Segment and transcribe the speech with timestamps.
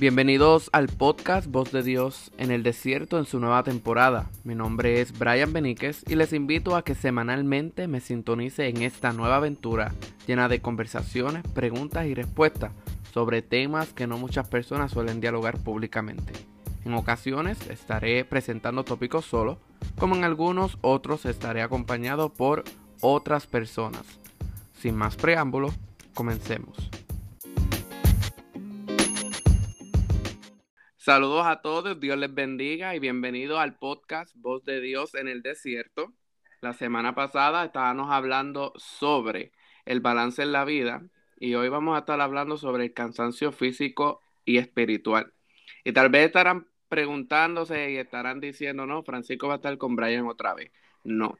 [0.00, 4.30] Bienvenidos al podcast Voz de Dios en el desierto en su nueva temporada.
[4.44, 9.12] Mi nombre es Brian Beníquez y les invito a que semanalmente me sintonice en esta
[9.12, 9.92] nueva aventura
[10.26, 12.72] llena de conversaciones, preguntas y respuestas
[13.12, 16.32] sobre temas que no muchas personas suelen dialogar públicamente.
[16.86, 19.58] En ocasiones estaré presentando tópicos solo,
[19.98, 22.64] como en algunos otros estaré acompañado por
[23.02, 24.06] otras personas.
[24.72, 25.74] Sin más preámbulo,
[26.14, 26.88] comencemos.
[31.10, 35.42] Saludos a todos, Dios les bendiga y bienvenido al podcast Voz de Dios en el
[35.42, 36.12] Desierto.
[36.60, 39.50] La semana pasada estábamos hablando sobre
[39.86, 41.02] el balance en la vida
[41.40, 45.32] y hoy vamos a estar hablando sobre el cansancio físico y espiritual.
[45.82, 50.28] Y tal vez estarán preguntándose y estarán diciendo, no, Francisco va a estar con Brian
[50.28, 50.70] otra vez.
[51.02, 51.36] No,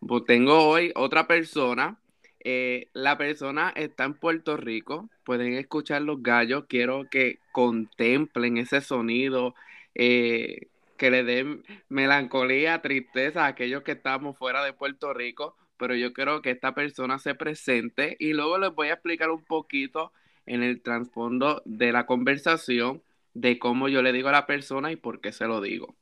[0.00, 2.00] pues tengo hoy otra persona
[2.44, 8.80] eh, la persona está en Puerto Rico, pueden escuchar los gallos, quiero que contemplen ese
[8.80, 9.54] sonido,
[9.94, 15.94] eh, que le den melancolía, tristeza a aquellos que estamos fuera de Puerto Rico, pero
[15.94, 20.12] yo quiero que esta persona se presente y luego les voy a explicar un poquito
[20.46, 23.02] en el trasfondo de la conversación
[23.34, 25.94] de cómo yo le digo a la persona y por qué se lo digo.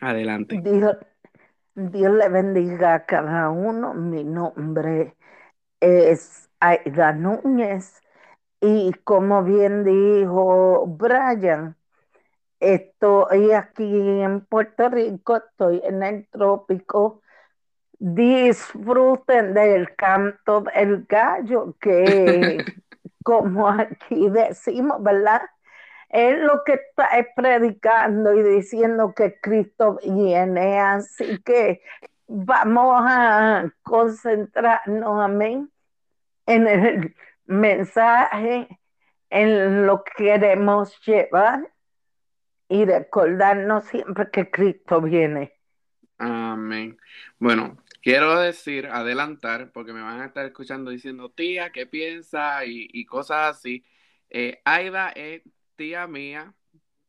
[0.00, 0.60] Adelante.
[1.76, 3.92] Dios le bendiga a cada uno.
[3.92, 5.14] Mi nombre
[5.80, 8.00] es Aida Núñez
[8.62, 11.76] y como bien dijo Brian,
[12.60, 13.84] estoy aquí
[14.22, 17.22] en Puerto Rico, estoy en el trópico.
[17.98, 22.64] Disfruten del canto del gallo, que
[23.24, 25.42] como aquí decimos, ¿verdad?
[26.08, 30.78] Es lo que está predicando y diciendo que Cristo viene.
[30.78, 31.82] Así que
[32.26, 35.70] vamos a concentrarnos, amén,
[36.46, 38.68] en el mensaje,
[39.30, 41.68] en lo que queremos llevar
[42.68, 45.52] y recordarnos siempre que Cristo viene.
[46.18, 46.98] Amén.
[47.38, 52.64] Bueno, quiero decir, adelantar, porque me van a estar escuchando diciendo, tía, ¿qué piensa?
[52.64, 53.84] Y, cosas así.
[54.30, 55.42] Eh, Aida es
[55.76, 56.54] tía mía,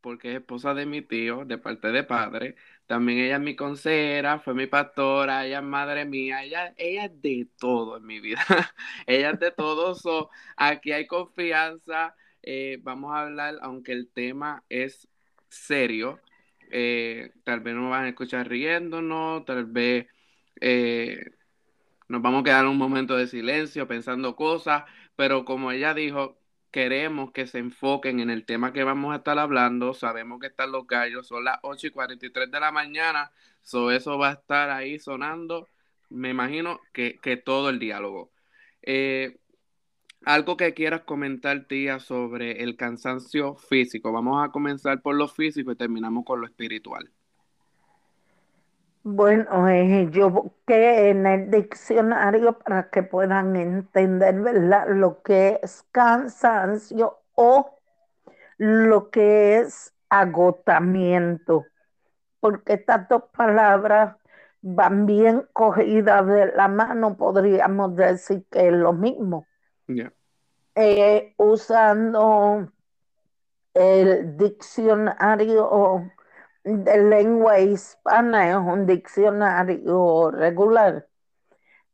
[0.01, 2.55] porque es esposa de mi tío, de parte de padre.
[2.87, 7.21] También ella es mi consejera, fue mi pastora, ella es madre mía, ella, ella es
[7.21, 8.41] de todo en mi vida.
[9.07, 9.95] ella es de todo.
[9.95, 12.15] So, aquí hay confianza.
[12.43, 15.07] Eh, vamos a hablar, aunque el tema es
[15.49, 16.21] serio.
[16.71, 20.07] Eh, tal vez nos van a escuchar riéndonos, tal vez
[20.61, 21.31] eh,
[22.07, 24.83] nos vamos a quedar un momento de silencio pensando cosas,
[25.15, 26.39] pero como ella dijo,
[26.71, 29.93] queremos que se enfoquen en el tema que vamos a estar hablando.
[29.93, 34.17] Sabemos que están los gallos, son las 8 y 43 de la mañana, so eso
[34.17, 35.67] va a estar ahí sonando,
[36.09, 38.31] me imagino que, todo el diálogo.
[38.83, 39.39] Eh,
[40.25, 44.11] algo que quieras comentar, tía, sobre el cansancio físico.
[44.11, 47.11] Vamos a comenzar por lo físico y terminamos con lo espiritual.
[49.09, 54.35] Bueno, eh, yo busqué en el diccionario para que puedan entender
[54.89, 57.79] lo que es cansancio o
[58.57, 61.63] lo que es agotamiento,
[62.41, 64.17] porque estas dos palabras
[64.61, 69.47] van bien cogidas de la mano, podríamos decir que es lo mismo.
[70.75, 72.73] Eh, usando
[73.73, 76.11] el diccionario
[76.67, 81.07] de lengua hispana es un diccionario regular.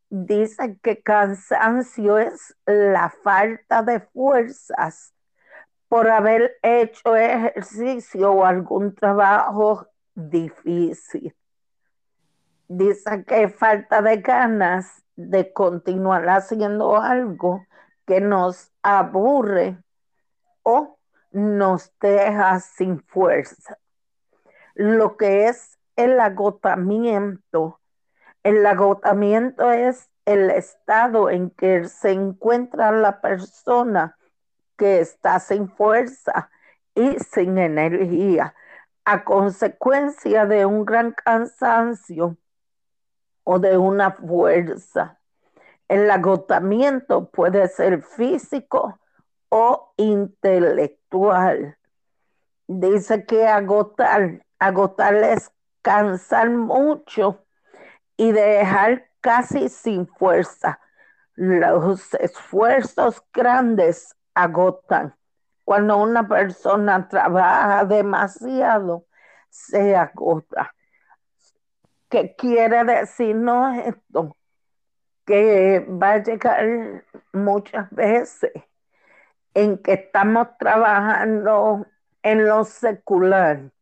[0.09, 5.13] Dice que cansancio es la falta de fuerzas
[5.87, 11.35] por haber hecho ejercicio o algún trabajo difícil.
[12.67, 17.63] Dice que falta de ganas de continuar haciendo algo
[18.07, 19.77] que nos aburre
[20.63, 20.97] o
[21.31, 23.77] nos deja sin fuerza
[24.75, 27.79] lo que es el agotamiento.
[28.43, 34.17] El agotamiento es el estado en que se encuentra la persona
[34.77, 36.49] que está sin fuerza
[36.95, 38.53] y sin energía
[39.05, 42.37] a consecuencia de un gran cansancio
[43.43, 45.19] o de una fuerza.
[45.87, 48.99] El agotamiento puede ser físico
[49.49, 51.77] o intelectual.
[52.67, 55.51] Dice que agotar agotarles,
[55.81, 57.45] cansar mucho
[58.15, 60.79] y dejar casi sin fuerza.
[61.35, 65.15] Los esfuerzos grandes agotan.
[65.65, 69.05] Cuando una persona trabaja demasiado,
[69.49, 70.73] se agota.
[72.09, 74.37] ¿Qué quiere decirnos esto?
[75.25, 78.51] Que va a llegar muchas veces
[79.53, 81.85] en que estamos trabajando
[82.23, 83.72] en lo secular,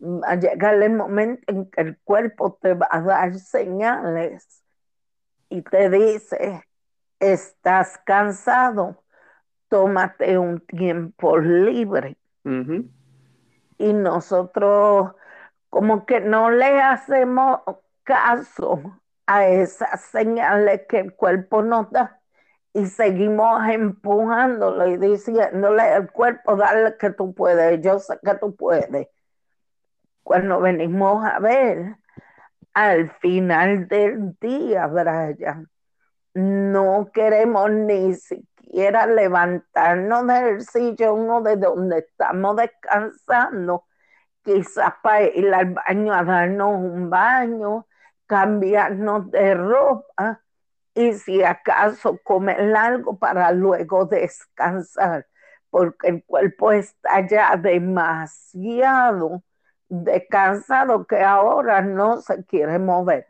[0.00, 4.64] va a llegar el momento en que el cuerpo te va a dar señales
[5.48, 6.64] y te dice,
[7.20, 9.04] estás cansado,
[9.68, 12.16] tómate un tiempo libre.
[13.78, 15.12] Y nosotros
[15.70, 17.60] como que no le hacemos
[18.04, 18.82] caso
[19.26, 22.20] a esas señales que el cuerpo nos da
[22.74, 28.54] y seguimos empujándolo y diciéndole al cuerpo, dale que tú puedes, yo sé que tú
[28.56, 29.08] puedes.
[30.28, 31.96] Cuando venimos a ver,
[32.74, 35.70] al final del día, Brian,
[36.34, 43.86] no queremos ni siquiera levantarnos del sillón o de donde estamos descansando,
[44.42, 47.86] quizás para ir al baño a darnos un baño,
[48.26, 50.42] cambiarnos de ropa
[50.92, 55.26] y si acaso comer algo para luego descansar,
[55.70, 59.42] porque el cuerpo está ya demasiado
[59.88, 63.26] descansado que ahora no se quiere mover.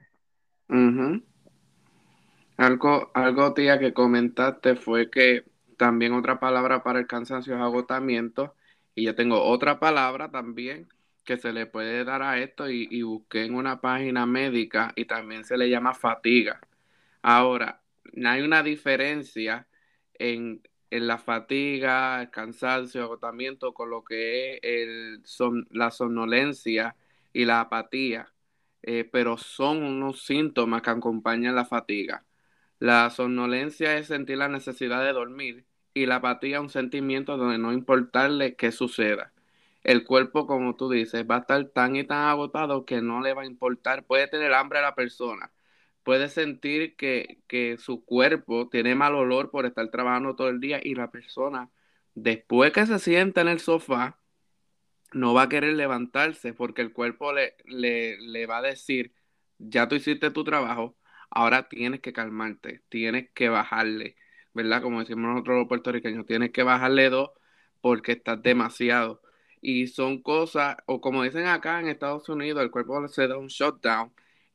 [2.57, 5.45] Algo, algo, tía, que comentaste fue que
[5.77, 8.55] también otra palabra para el cansancio es agotamiento.
[8.95, 10.89] Y yo tengo otra palabra también
[11.25, 15.45] que se le puede dar a esto y, busqué en una página médica y también
[15.45, 16.59] se le llama fatiga.
[17.23, 17.83] Ahora,
[18.25, 19.67] hay una diferencia
[20.15, 26.97] en, la fatiga, el cansancio, agotamiento con lo que es el son, la somnolencia
[27.33, 28.33] y la apatía,
[28.83, 32.25] eh, pero son unos síntomas que acompañan la fatiga.
[32.79, 37.73] La somnolencia es sentir la necesidad de dormir y la apatía un sentimiento donde no
[37.73, 39.33] importarle qué suceda.
[39.85, 43.35] El cuerpo, como tú dices, va a estar tan y tan agotado que no le
[43.35, 44.05] va a importar.
[44.05, 45.51] Puede tener hambre a la persona,
[46.09, 50.81] puede sentir que, que su cuerpo tiene mal olor por estar trabajando todo el día
[50.83, 51.69] y la persona,
[52.15, 54.19] después que se sienta en el sofá,
[55.13, 59.13] no va a querer levantarse porque el cuerpo le, le, le va a decir,
[59.59, 60.97] ya tú hiciste tu trabajo,
[61.29, 64.17] ahora tienes que calmarte, tienes que bajarle,
[64.55, 64.81] ¿verdad?
[64.81, 67.33] Como decimos nosotros los puertorriqueños, tienes que bajarle dos
[67.83, 69.21] porque estás demasiado.
[69.61, 73.49] Y son cosas, o como dicen acá en Estados Unidos, el cuerpo se da un
[73.49, 74.11] shutdown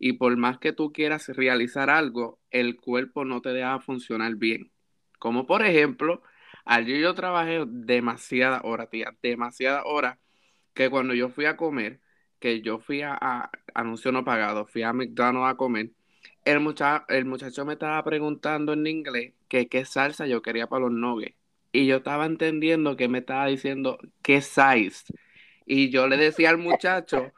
[0.05, 4.69] y por más que tú quieras realizar algo, el cuerpo no te deja funcionar bien.
[5.17, 6.21] Como por ejemplo,
[6.65, 10.19] ayer yo trabajé demasiada hora, tía, demasiada hora,
[10.73, 12.01] que cuando yo fui a comer,
[12.39, 15.91] que yo fui a, anuncio no pagado, fui a McDonald's a comer,
[16.43, 16.75] el,
[17.07, 21.37] el muchacho me estaba preguntando en inglés que qué salsa yo quería para los nuggets.
[21.71, 25.05] Y yo estaba entendiendo que me estaba diciendo qué size.
[25.65, 27.31] Y yo le decía al muchacho,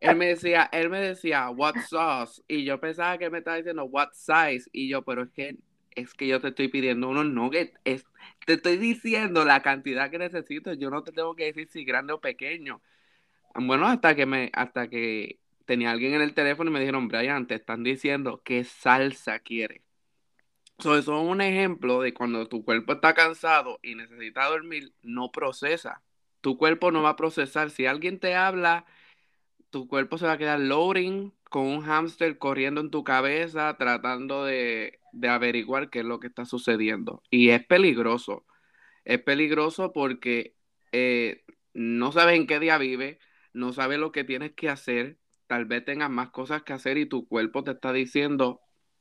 [0.00, 2.42] él me decía, él me decía, what sauce?
[2.48, 4.68] Y yo pensaba que me estaba diciendo what size.
[4.72, 5.56] Y yo, pero es que
[5.94, 7.72] es que yo te estoy pidiendo unos nuggets.
[7.84, 8.04] Es,
[8.46, 10.72] te estoy diciendo la cantidad que necesito.
[10.74, 12.80] Yo no te tengo que decir si grande o pequeño.
[13.54, 17.46] Bueno, hasta que me, hasta que tenía alguien en el teléfono y me dijeron, Brian,
[17.46, 19.82] te están diciendo qué salsa quiere.
[20.78, 26.02] eso es un ejemplo de cuando tu cuerpo está cansado y necesita dormir, no procesa.
[26.40, 27.70] Tu cuerpo no va a procesar.
[27.70, 28.86] Si alguien te habla,
[29.70, 34.44] tu cuerpo se va a quedar loading con un hámster corriendo en tu cabeza, tratando
[34.44, 37.22] de, de averiguar qué es lo que está sucediendo.
[37.30, 38.44] Y es peligroso.
[39.04, 40.54] Es peligroso porque
[40.92, 43.18] eh, no sabes en qué día vive,
[43.52, 47.06] no sabes lo que tienes que hacer, tal vez tengas más cosas que hacer y
[47.06, 48.60] tu cuerpo te está diciendo,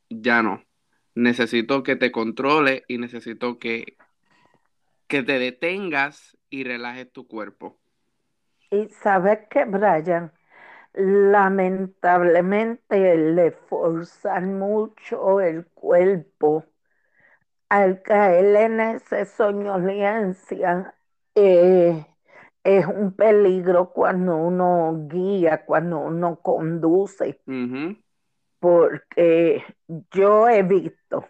[0.10, 0.64] ya no,
[1.16, 3.98] necesito que te controle y necesito que,
[5.08, 7.78] que te detengas y relajes tu cuerpo.
[8.72, 10.32] Y sabes que, Brian,
[10.94, 16.66] lamentablemente le forzan mucho el cuerpo
[17.70, 20.94] al caer en esa soñolencia.
[21.36, 22.06] Eh,
[22.64, 27.42] es un peligro cuando uno guía, cuando uno conduce,
[28.60, 29.64] porque
[30.12, 31.26] yo he visto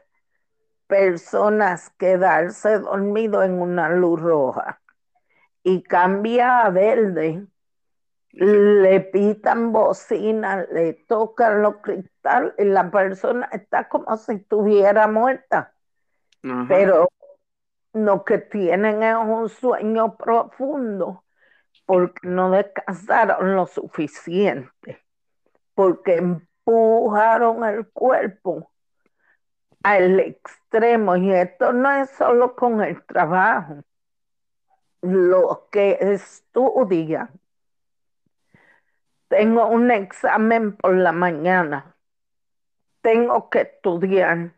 [0.88, 4.82] personas quedarse dormido en una luz roja
[5.64, 7.48] y cambia a verde,
[8.32, 15.74] le pitan bocina, le tocan los cristales y la persona está como si estuviera muerta.
[16.68, 17.10] Pero
[17.94, 21.24] lo que tienen es un sueño profundo
[21.86, 25.04] porque no descansaron lo suficiente,
[25.74, 28.72] porque empujaron el cuerpo
[29.84, 31.16] al extremo.
[31.16, 33.84] Y esto no es solo con el trabajo.
[35.08, 37.30] Los que estudian.
[39.30, 41.96] Tengo un examen por la mañana.
[43.02, 44.52] Tengo que estudiar.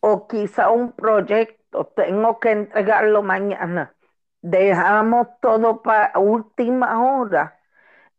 [0.00, 3.94] O quizá un proyecto tengo que entregarlo mañana.
[4.40, 7.60] Dejamos todo para última hora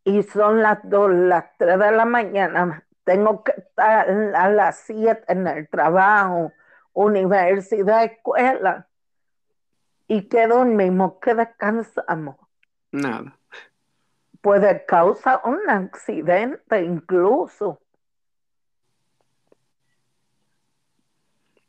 [0.04, 2.86] y son las dos, las tres de la mañana.
[3.02, 6.52] Tengo que estar a las siete en el trabajo,
[6.92, 8.88] universidad, escuela.
[10.06, 11.14] ¿Y qué dormimos?
[11.20, 12.36] ¿Qué descansamos?
[12.92, 13.38] Nada.
[14.40, 17.80] Puede causar un accidente incluso.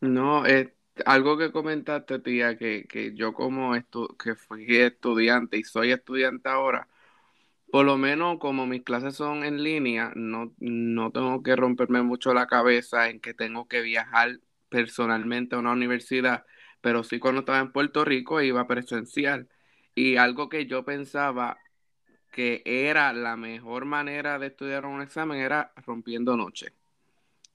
[0.01, 0.69] No, es
[1.05, 6.49] algo que comentaste, tía, que, que yo como estu que fui estudiante y soy estudiante
[6.49, 6.87] ahora,
[7.71, 12.33] por lo menos como mis clases son en línea, no, no tengo que romperme mucho
[12.33, 14.39] la cabeza en que tengo que viajar
[14.69, 16.45] personalmente a una universidad,
[16.85, 19.49] pero sí cuando estaba en Puerto Rico iba presencial.
[19.95, 21.57] Y algo que yo pensaba
[22.31, 26.73] que era la mejor manera de estudiar un examen era rompiendo noche.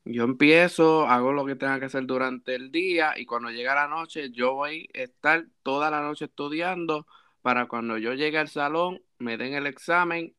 [0.04, 3.86] Yo empiezo, hago lo que tenga que hacer durante el día y cuando llega la
[3.86, 7.06] noche yo voy a estar toda la noche estudiando
[7.40, 10.34] para cuando yo llegue al salón me den el examen,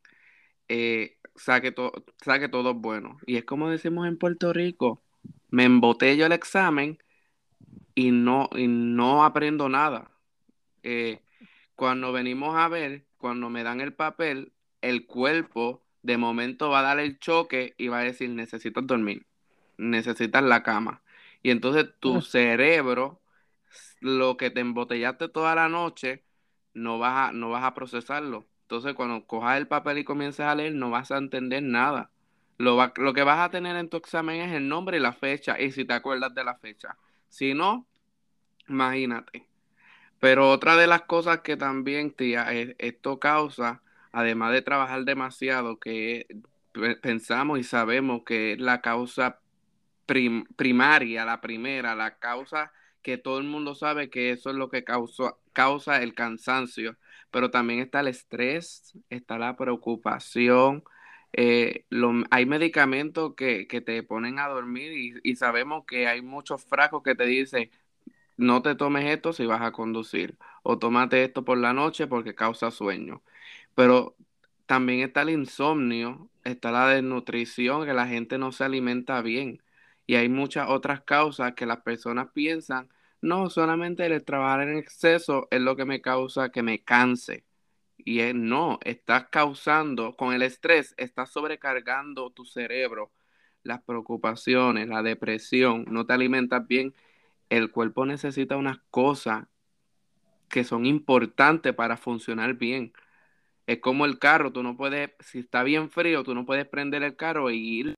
[0.67, 1.73] eh, saque,
[2.21, 3.19] saque todo bueno.
[3.25, 5.01] Y es como decimos en Puerto Rico,
[5.49, 6.97] me embotello el examen
[7.95, 10.11] y no, y no aprendo nada.
[10.83, 11.21] Eh,
[11.75, 16.83] cuando venimos a ver, cuando me dan el papel, el cuerpo de momento va a
[16.83, 19.25] dar el choque y va a decir, necesitas dormir,
[19.77, 21.01] necesitas la cama.
[21.43, 23.21] Y entonces tu cerebro,
[23.99, 26.23] lo que te embotellaste toda la noche,
[26.73, 28.47] no vas a, no vas a procesarlo.
[28.63, 32.11] Entonces cuando cojas el papel y comiences a leer, no vas a entender nada.
[32.57, 35.59] Lo, lo que vas a tener en tu examen es el nombre y la fecha,
[35.59, 36.97] y si te acuerdas de la fecha.
[37.31, 37.87] Si no,
[38.67, 39.47] imagínate.
[40.19, 42.47] Pero otra de las cosas que también, tía,
[42.77, 46.27] esto causa, además de trabajar demasiado, que
[47.01, 49.39] pensamos y sabemos que es la causa
[50.05, 52.71] primaria, la primera, la causa
[53.01, 56.97] que todo el mundo sabe que eso es lo que causa, causa el cansancio,
[57.31, 60.83] pero también está el estrés, está la preocupación.
[61.33, 61.85] Eh,
[62.29, 67.15] hay medicamentos que, te ponen a dormir y, y, sabemos que hay muchos frascos que
[67.15, 67.71] te dicen
[68.37, 72.35] no te tomes esto si vas a conducir, o tómate esto por la noche porque
[72.35, 73.21] causa sueño.
[73.75, 74.15] Pero
[74.65, 79.61] también está el insomnio, está la desnutrición, que la gente no se alimenta bien.
[80.07, 82.89] Y hay muchas otras causas que las personas piensan,
[83.21, 87.45] no, solamente el trabajar en exceso es lo que me causa que me canse.
[88.05, 93.11] Y no, estás causando, con el estrés, estás sobrecargando tu cerebro,
[93.63, 96.93] las preocupaciones, la depresión, no te alimentas bien
[97.51, 99.45] el cuerpo necesita unas cosas
[100.49, 102.93] que son importantes para funcionar bien.
[103.67, 107.03] Es como el carro, tú no puedes, si está bien frío, tú no puedes prender
[107.03, 107.95] el carro e ir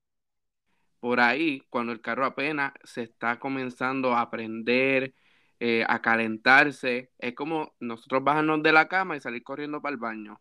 [0.99, 5.13] por ahí cuando el carro apenas se está comenzando a prender,
[5.59, 7.11] eh, a calentarse.
[7.19, 10.39] Es como nosotros bajarnos de la cama y salir corriendo para el baño.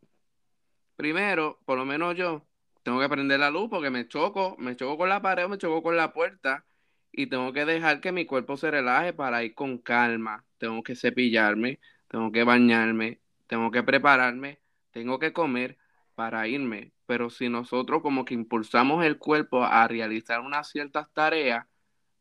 [0.96, 2.46] Primero, por lo menos yo,
[2.82, 5.58] tengo que prender la luz porque me choco, me choco con la pared o me
[5.58, 6.64] choco con la puerta
[7.12, 10.44] y tengo que dejar que mi cuerpo se relaje para ir con calma.
[10.58, 15.78] Tengo que cepillarme, tengo que bañarme, tengo que prepararme, tengo que comer
[16.14, 16.92] para irme.
[17.06, 21.66] Pero si nosotros como que impulsamos el cuerpo a realizar unas ciertas tareas,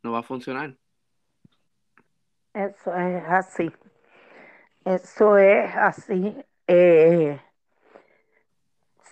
[0.03, 0.77] no va a funcionar.
[2.53, 3.71] Eso es así.
[4.83, 6.45] Eso es así.
[6.67, 7.39] Eh,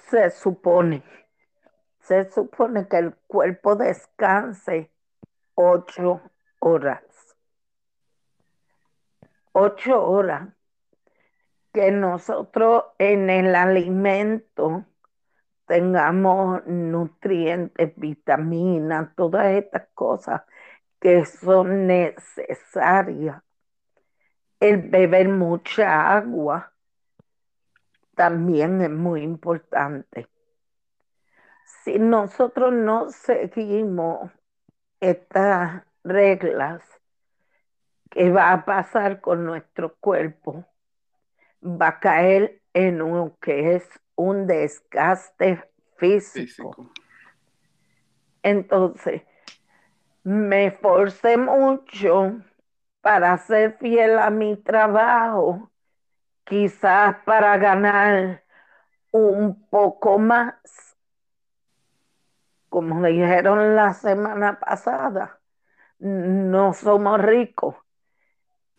[0.10, 1.04] se supone,
[2.00, 4.92] se supone que el cuerpo descanse
[5.56, 6.22] ocho
[6.60, 7.04] horas.
[9.52, 10.50] Ocho horas
[11.72, 14.86] que nosotros en el alimento
[15.66, 20.42] tengamos nutrientes, vitaminas, todas estas cosas
[21.00, 23.42] que son necesarias.
[24.60, 26.74] El beber mucha agua
[28.16, 30.28] también es muy importante.
[31.84, 34.32] Si nosotros no seguimos
[35.00, 36.84] estas reglas
[38.10, 40.66] que va a pasar con nuestro cuerpo
[41.64, 45.64] va a caer en lo que es un desgaste
[45.98, 46.92] físico.
[48.44, 49.22] Entonces,
[50.24, 52.40] me esforcé mucho
[53.02, 55.72] para ser fiel a mi trabajo,
[56.46, 58.44] quizás para ganar
[59.12, 60.56] un poco más
[62.70, 65.40] como dijeron la semana pasada,
[66.00, 67.76] no somos ricos.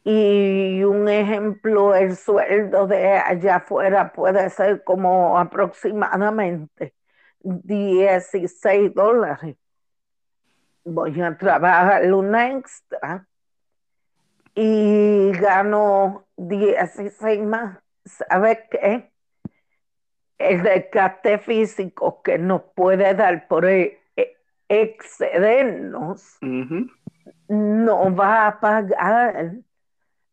[0.05, 6.95] Y un ejemplo, el sueldo de allá afuera puede ser como aproximadamente
[7.41, 9.57] 16 dólares.
[10.91, 13.29] Voy a trabajar una extra
[14.57, 17.79] y gano 16 más.
[18.05, 19.13] ¿Sabes qué?
[20.37, 24.37] El desgaste físico que nos puede dar por e, e,
[24.69, 26.39] excedernos
[27.49, 29.53] no va a pagar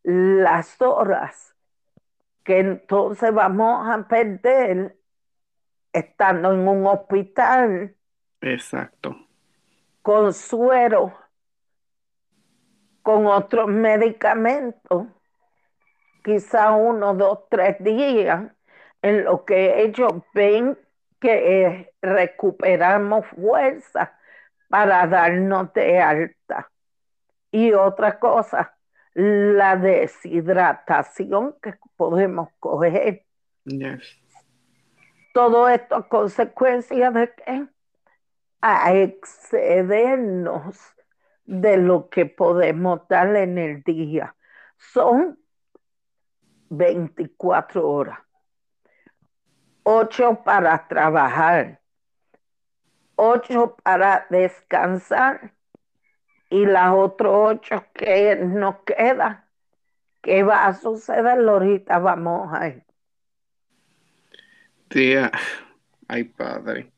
[0.02, 1.54] las horas
[2.42, 4.96] que entonces vamos a perder
[5.92, 7.94] estando en un hospital.
[8.40, 9.27] Exacto.
[10.08, 11.12] Con suero,
[13.02, 15.06] con otros medicamentos,
[16.24, 18.50] quizá uno, dos, tres días,
[19.02, 20.78] en lo que ellos ven
[21.20, 24.18] que recuperamos fuerza
[24.70, 26.70] para darnos de alta.
[27.50, 28.78] Y otra cosa,
[29.12, 33.26] la deshidratación que podemos coger.
[35.34, 37.68] Todo esto es consecuencia de que
[38.60, 40.76] a excedernos
[41.44, 44.34] de lo que podemos dar en el día.
[44.76, 45.38] Son
[46.70, 48.18] 24 horas.
[49.82, 51.80] 8 para trabajar,
[53.16, 55.54] 8 para descansar
[56.50, 59.44] y las otras ocho que nos quedan,
[60.22, 61.98] ¿qué va a suceder ahorita?
[61.98, 62.84] Vamos a ver.
[64.88, 65.30] Tía,
[66.08, 66.92] ay padre.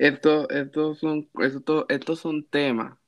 [0.00, 2.98] Esto, estos son, esto, estos son temas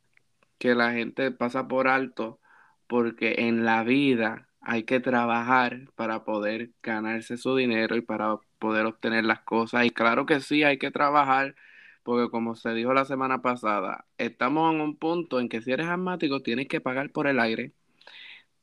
[0.59, 2.41] que la gente pasa por alto
[2.89, 8.87] porque en la vida hay que trabajar para poder ganarse su dinero y para poder
[8.87, 9.87] obtener las cosas.
[9.87, 11.57] Y claro que sí, hay que trabajar
[12.05, 15.89] porque como se dijo la semana pasada, estamos en un punto en que si eres
[15.89, 17.73] asmático tienes que pagar por el aire,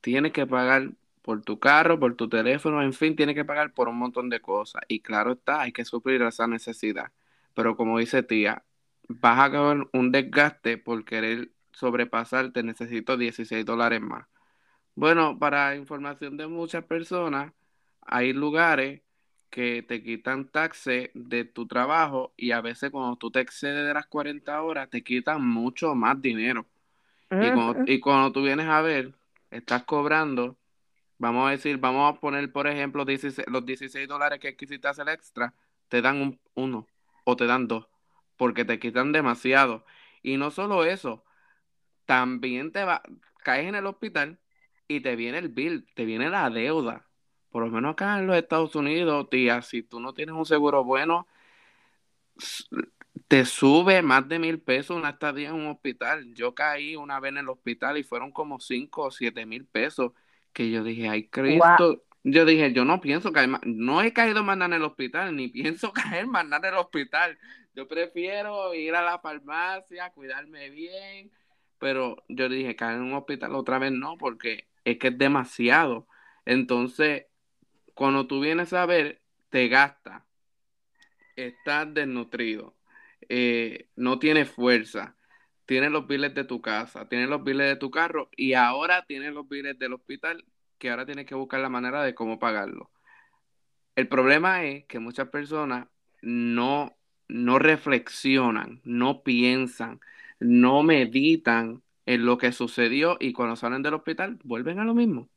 [0.01, 0.91] tienes que pagar
[1.23, 4.41] por tu carro, por tu teléfono, en fin, tienes que pagar por un montón de
[4.41, 4.83] cosas.
[4.87, 7.11] Y claro está, hay que suplir esa necesidad.
[7.53, 8.63] Pero como dice tía,
[9.09, 14.27] vas a acabar un desgaste por querer sobrepasarte, necesito 16 dólares más.
[14.95, 17.53] Bueno, para información de muchas personas,
[18.01, 19.01] hay lugares
[19.49, 23.93] que te quitan taxes de tu trabajo y a veces cuando tú te excedes de
[23.93, 26.65] las 40 horas te quitan mucho más dinero.
[27.31, 29.13] y, cuando, tú vienes a ver,
[29.49, 30.57] estás cobrando,
[31.17, 35.53] vamos a decir, vamos a poner por ejemplo los 16 dólares que quisiste hacer extra,
[35.87, 36.87] te dan un, uno
[37.29, 37.87] o te dan dos,
[38.37, 39.85] porque te quitan demasiado.
[40.21, 41.23] Y no solo eso,
[42.05, 43.01] también te va,
[43.43, 44.39] caes en el hospital
[44.87, 47.09] y te viene el bill, te viene la deuda
[47.49, 50.83] por lo menos acá en los Estados Unidos, tía, si tú no tienes un seguro
[50.83, 51.27] bueno,
[53.27, 56.33] te sube más de mil pesos una estadía en un hospital.
[56.33, 60.11] Yo caí una vez en el hospital y fueron como cinco o siete mil pesos
[60.53, 64.57] que yo dije, ay Cristo, yo dije, yo no pienso caer no he caído más
[64.57, 67.37] nada en el hospital, ni pienso caer más nada en el hospital.
[67.75, 71.31] Yo prefiero ir a la farmacia, cuidarme bien,
[71.79, 76.07] pero yo dije, caer en un hospital otra vez no, porque es que es demasiado.
[76.45, 77.25] Entonces,
[77.93, 80.25] cuando tú vienes a ver, te gasta,
[81.35, 82.75] estás desnutrido,
[83.29, 85.15] eh, no tienes fuerza,
[85.65, 89.33] tienes los biles de tu casa, tienes los biles de tu carro y ahora tienes
[89.33, 90.43] los biles del hospital
[90.79, 92.91] que ahora tienes que buscar la manera de cómo pagarlo.
[93.95, 95.87] El problema es que muchas personas
[96.21, 99.99] no, no reflexionan, no piensan,
[100.39, 105.29] no meditan en lo que sucedió y cuando salen del hospital vuelven a lo mismo.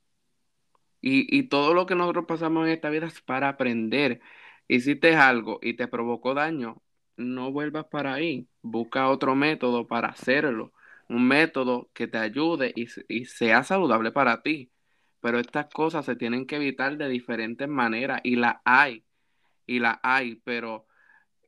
[1.00, 4.20] Y, todo lo que nosotros pasamos en esta vida es para aprender.
[4.68, 6.83] Hiciste algo y te provocó daño,
[7.16, 8.48] no vuelvas para ahí.
[8.62, 10.72] Busca otro método para hacerlo.
[11.09, 14.71] Un método que te ayude y, y sea saludable para ti.
[15.22, 19.04] Pero estas cosas se tienen que evitar de diferentes maneras y la hay.
[19.66, 20.87] Y la hay, pero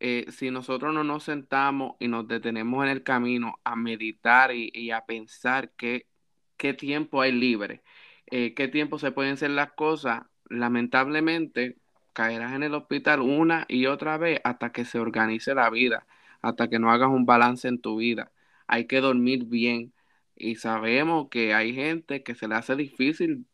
[0.01, 4.71] eh, si nosotros no nos sentamos y nos detenemos en el camino a meditar y,
[4.75, 6.09] y a pensar qué,
[6.57, 7.83] qué tiempo hay libre
[8.31, 11.77] eh, qué tiempo se pueden hacer las cosas, lamentablemente
[12.13, 16.07] caerás en el hospital una y otra vez hasta que se organice la vida,
[16.43, 18.33] hasta que no hagas un balance en tu vida.
[18.67, 19.93] Hay que dormir bien
[20.37, 23.47] y sabemos que hay gente que se le hace difícil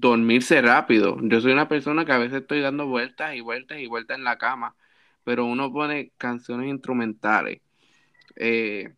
[0.00, 1.18] dormirse rápido.
[1.22, 4.24] Yo soy una persona que a veces estoy dando vueltas y vueltas y vueltas en
[4.24, 4.76] la cama,
[5.24, 7.60] pero uno pone canciones instrumentales.
[8.36, 8.94] Eh,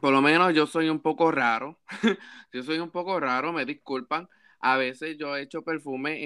[0.00, 1.78] por lo menos yo soy un poco raro.
[2.52, 4.28] yo soy un poco raro, me disculpan.
[4.60, 6.22] A veces yo echo perfume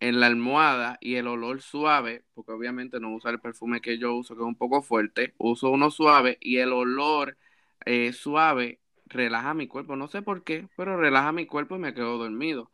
[0.00, 4.14] en, la almohada y el olor suave, porque obviamente no uso el perfume que yo
[4.14, 7.36] uso, que es un poco fuerte, uso uno suave y el olor
[7.84, 9.96] eh, suave relaja mi cuerpo.
[9.96, 12.71] No sé por qué, pero relaja mi cuerpo y me quedo dormido.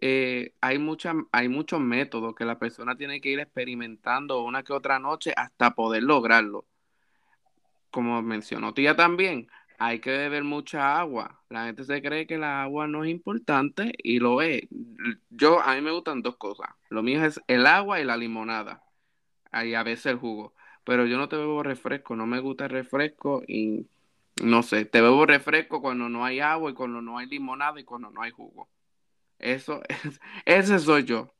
[0.00, 4.72] Eh, hay, mucha, hay muchos métodos que la persona tiene que ir experimentando una que
[4.72, 6.66] otra noche hasta poder lograrlo
[7.96, 11.40] como mencionó tía también, hay que beber mucha agua.
[11.48, 14.64] La gente se cree que la agua no es importante y lo es.
[15.30, 16.68] Yo, a mí me gustan dos cosas.
[16.90, 18.82] Lo mío es el agua y la limonada.
[19.64, 20.54] Y a veces el jugo.
[20.84, 23.86] Pero yo no te bebo refresco, no me gusta el refresco y
[24.42, 27.84] no sé, te bebo refresco cuando no hay agua y cuando no hay limonada y
[27.84, 28.68] cuando no hay jugo.
[29.38, 31.34] Eso es, ese soy yo.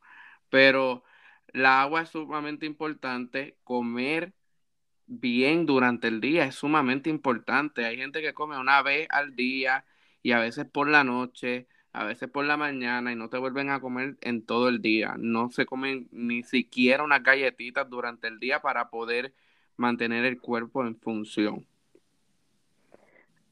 [0.50, 1.04] Pero
[1.52, 3.56] la agua es sumamente importante.
[3.64, 4.32] Comer
[5.06, 7.84] bien durante el día es sumamente importante.
[7.84, 9.84] Hay gente que come una vez al día
[10.22, 13.70] y a veces por la noche, a veces por la mañana y no te vuelven
[13.70, 15.14] a comer en todo el día.
[15.18, 19.34] No se comen ni siquiera unas galletitas durante el día para poder
[19.76, 21.66] mantener el cuerpo en función.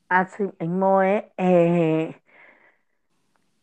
[0.09, 1.25] Así mismo es.
[1.39, 2.15] Eh,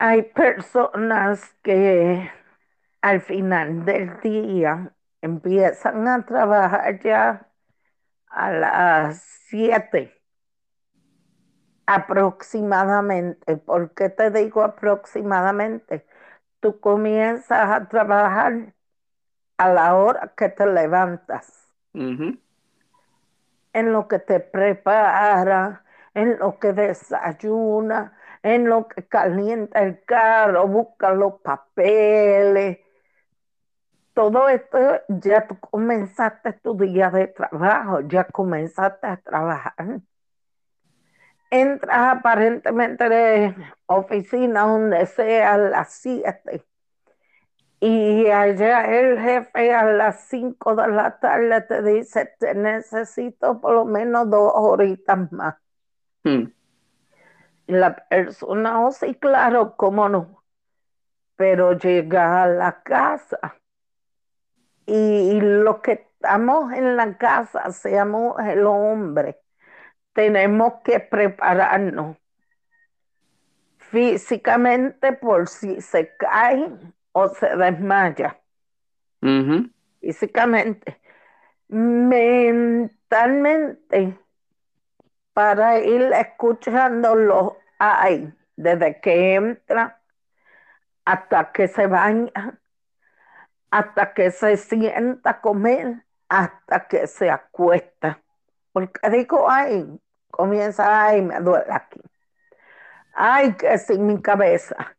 [0.04, 2.28] hay personas que
[3.02, 7.48] al final del día empiezan a trabajar ya
[8.26, 10.12] a las 7
[11.86, 13.58] aproximadamente.
[13.58, 16.08] ¿Por qué te digo aproximadamente?
[16.62, 18.74] Tú comienzas a trabajar
[19.58, 21.70] a la hora que te levantas.
[23.72, 25.86] En lo que te prepara,
[26.16, 32.80] en lo que desayuna, en lo que calienta el carro, busca los papeles,
[34.13, 34.77] todo esto
[35.08, 40.01] ya tú comenzaste tu día de trabajo, ya comenzaste a trabajar.
[41.49, 46.65] Entras aparentemente de oficina donde sea a las 7
[47.80, 53.73] y allá el jefe a las 5 de la tarde te dice, te necesito por
[53.73, 55.56] lo menos dos horitas más.
[56.23, 56.43] Hmm.
[57.67, 60.43] La persona, oh sí, claro, cómo no.
[61.36, 63.62] Pero llega a la casa
[64.86, 69.39] y los que estamos en la casa, seamos el hombre,
[70.13, 72.17] tenemos que prepararnos
[73.78, 76.69] físicamente por si se cae
[77.12, 78.39] o se desmaya.
[80.00, 81.02] Físicamente.
[81.67, 82.89] Mentalmente,
[85.34, 90.00] para ir escuchando los hay desde que entra
[91.06, 92.62] hasta que se baña
[93.72, 98.22] hasta que se sienta a comer, hasta que se acuesta.
[98.74, 102.02] Porque digo, ay, comienza, ay, me duele aquí.
[103.13, 104.96] Ay, que sin mi cabeza.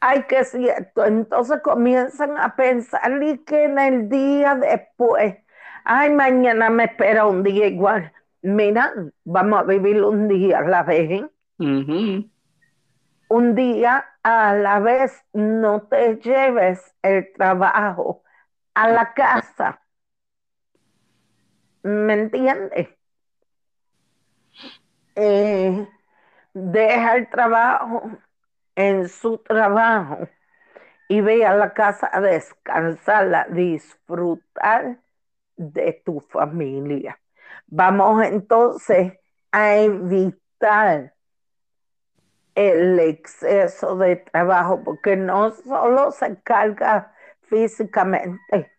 [0.00, 1.04] Ay, que cierto.
[1.04, 5.36] Entonces comienzan a pensar y que en el día después,
[5.84, 8.12] ay, mañana me espera un día igual.
[8.42, 8.92] Mira,
[9.24, 11.22] vamos a vivir un día a la vez.
[13.28, 18.22] Un día a la vez no te lleves el trabajo
[18.74, 19.82] a la casa.
[21.82, 22.88] ¿Me entiendes?
[25.16, 25.88] Eh,
[26.54, 28.10] deja el trabajo
[28.76, 30.28] en su trabajo
[31.08, 34.98] y ve a la casa a descansar, a disfrutar
[35.56, 37.18] de tu familia.
[37.70, 39.12] Vamos entonces
[39.52, 41.14] a evitar
[42.54, 48.72] el exceso de trabajo, porque no solo se carga físicamente,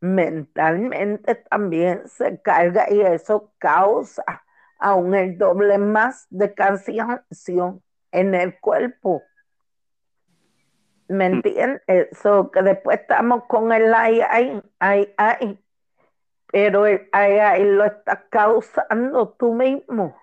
[0.00, 4.24] mentalmente también se carga y eso causa
[4.78, 9.22] aún el doble más de cansancio en el cuerpo.
[11.08, 11.34] ¿Me mm.
[11.34, 11.82] entiendes?
[11.86, 15.63] Eso que después estamos con el ay, ay, ay, ay,
[16.50, 20.16] pero ay, ay lo está causando tú mismo.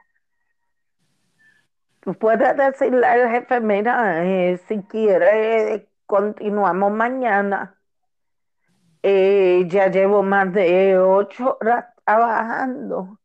[2.02, 7.78] Tú puedes decirle al jefe, mira, eh, si quiere, continuamos mañana.
[9.04, 13.20] Eh, ya llevo más de ocho horas trabajando.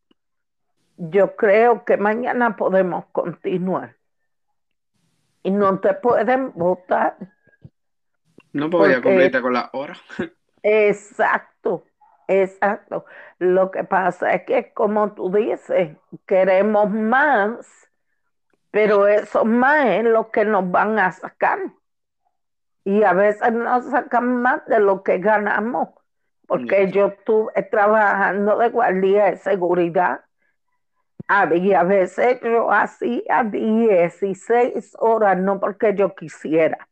[0.96, 3.96] Yo creo que mañana podemos continuar.
[5.42, 7.16] Y no te pueden votar.
[8.52, 9.94] No podía cumplirte con la hora.
[10.62, 11.84] exacto,
[12.28, 13.04] exacto.
[13.38, 17.86] Lo que pasa es que, como tú dices, queremos más
[18.76, 21.58] pero eso más es lo que nos van a sacar.
[22.84, 25.88] Y a veces nos sacan más de lo que ganamos,
[26.46, 30.20] porque yo estuve trabajando de guardia de seguridad.
[31.26, 36.86] Había veces yo hacía 16 horas, no porque yo quisiera.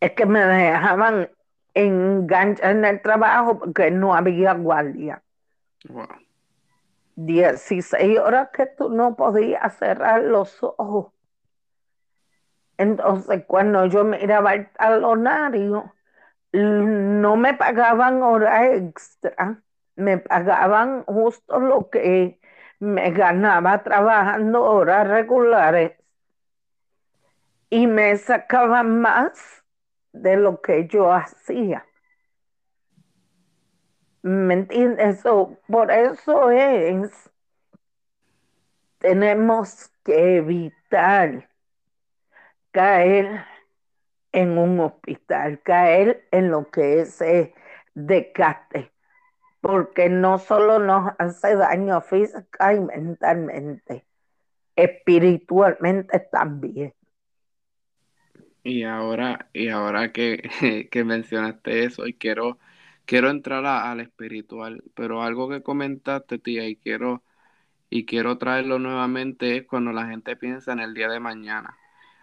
[0.00, 1.28] Es que me dejaban
[1.74, 5.22] enganchar en el trabajo porque no había guardia.
[7.16, 11.12] 16 horas que tú no podías cerrar los ojos.
[12.76, 15.94] Entonces, cuando yo miraba el talonario,
[16.52, 19.62] no me pagaban hora extra,
[19.96, 22.40] me pagaban justo lo que
[22.80, 25.92] me ganaba trabajando horas regulares
[27.70, 29.63] y me sacaban más
[30.14, 31.84] de lo que yo hacía.
[34.22, 35.22] ¿Me entiendes?
[35.66, 37.30] por eso es,
[38.98, 41.50] tenemos que evitar
[42.70, 43.44] caer
[44.32, 47.52] en un hospital, caer en lo que es eh,
[47.94, 48.92] decate,
[49.60, 54.06] porque no solo nos hace daño física y mentalmente,
[54.74, 56.94] espiritualmente también.
[58.64, 62.58] Y ahora, y ahora que, que mencionaste eso, y quiero
[63.04, 67.22] quiero entrar al espiritual, pero algo que comentaste, tía, y quiero,
[67.90, 71.76] y quiero traerlo nuevamente es cuando la gente piensa en el día de mañana.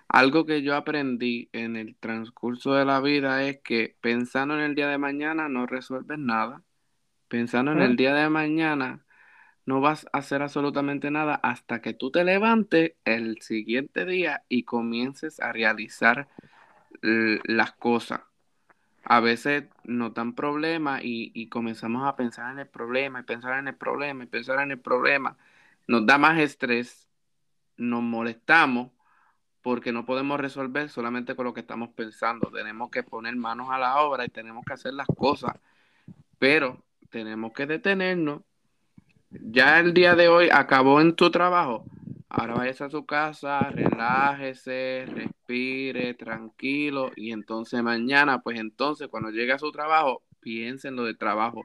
[0.10, 4.76] Algo que yo aprendí en el transcurso de la vida es que pensando en el
[4.76, 6.64] día de mañana no resuelves nada.
[7.30, 9.06] Pensando en el día de mañana
[9.66, 14.64] no vas a hacer absolutamente nada hasta que tú te levantes el siguiente día y
[14.64, 16.28] comiences a realizar
[17.02, 18.22] las cosas
[19.04, 23.68] a veces nos dan problemas y, comenzamos a pensar en el problema y pensar en
[23.68, 25.38] el problema y pensar en el problema.
[25.88, 27.10] Nos da más estrés,
[27.78, 28.92] nos molestamos
[29.62, 32.52] porque no podemos resolver solamente con lo que estamos pensando.
[32.52, 35.54] Tenemos que poner manos a la obra y tenemos que hacer las cosas,
[36.40, 38.42] pero tenemos que detenernos.
[39.32, 41.86] Ya el día de hoy acabó en tu trabajo.
[42.28, 47.12] Ahora vayas a su casa, relájese, respire, tranquilo.
[47.16, 51.64] Y entonces mañana, pues entonces cuando llegue a su trabajo, piense en lo de trabajo.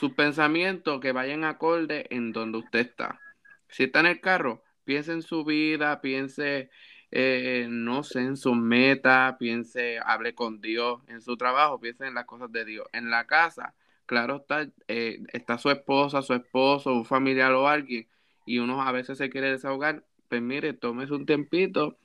[0.00, 3.20] Sus pensamientos que vayan acorde en donde usted está.
[3.68, 6.70] Si está en el carro, piense en su vida, piense,
[7.12, 11.02] eh, no sé, en su meta, piense, hable con Dios.
[11.06, 12.88] En su trabajo, piense en las cosas de Dios.
[12.92, 13.74] En la casa,
[14.10, 18.08] claro está, eh, está su esposa, su esposo, un familiar o alguien
[18.44, 21.96] y uno a veces se quiere desahogar, pues mire, tómese un tempito,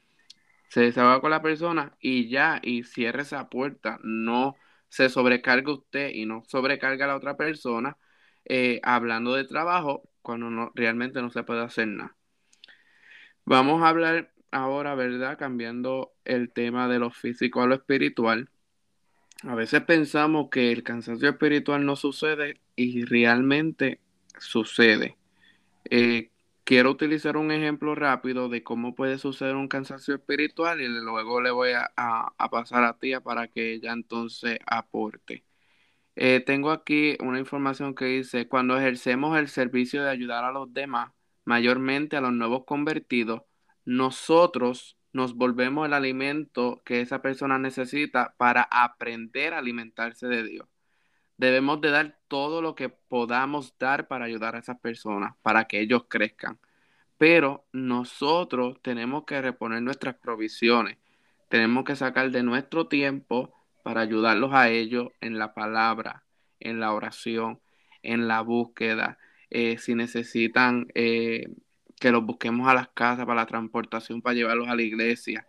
[0.69, 3.99] se desahoga con la persona y ya, y cierre esa puerta.
[4.03, 4.55] No
[4.87, 7.97] se sobrecarga usted y no sobrecarga a la otra persona
[8.45, 12.15] eh, hablando de trabajo cuando no, realmente no se puede hacer nada.
[13.45, 15.39] Vamos a hablar ahora, ¿verdad?
[15.39, 18.49] Cambiando el tema de lo físico a lo espiritual.
[19.47, 23.99] A veces pensamos que el cansancio espiritual no sucede y realmente
[24.39, 25.17] sucede.
[25.85, 26.31] Eh,
[26.63, 31.51] quiero utilizar un ejemplo rápido de cómo puede suceder un cansancio espiritual y luego le
[31.51, 35.43] voy a, pasar a Tía para que ella entonces aporte.
[36.15, 40.73] Eh, tengo aquí una información que dice, cuando ejercemos el servicio de ayudar a los
[40.73, 41.11] demás,
[41.45, 43.43] mayormente a los nuevos convertidos,
[43.85, 50.67] nosotros nos volvemos el alimento que esa persona necesita para aprender a alimentarse de Dios.
[51.37, 55.79] Debemos de dar todo lo que podamos dar para ayudar a esas personas, para que
[55.79, 56.59] ellos crezcan.
[57.17, 60.97] Pero nosotros tenemos que reponer nuestras provisiones.
[61.47, 66.25] Tenemos que sacar de nuestro tiempo para ayudarlos a ellos en la palabra,
[66.59, 67.61] en la oración,
[68.03, 69.17] en la búsqueda.
[69.49, 71.47] Eh, si necesitan eh,
[71.99, 75.47] que los busquemos a las casas para la transportación, para llevarlos a la iglesia.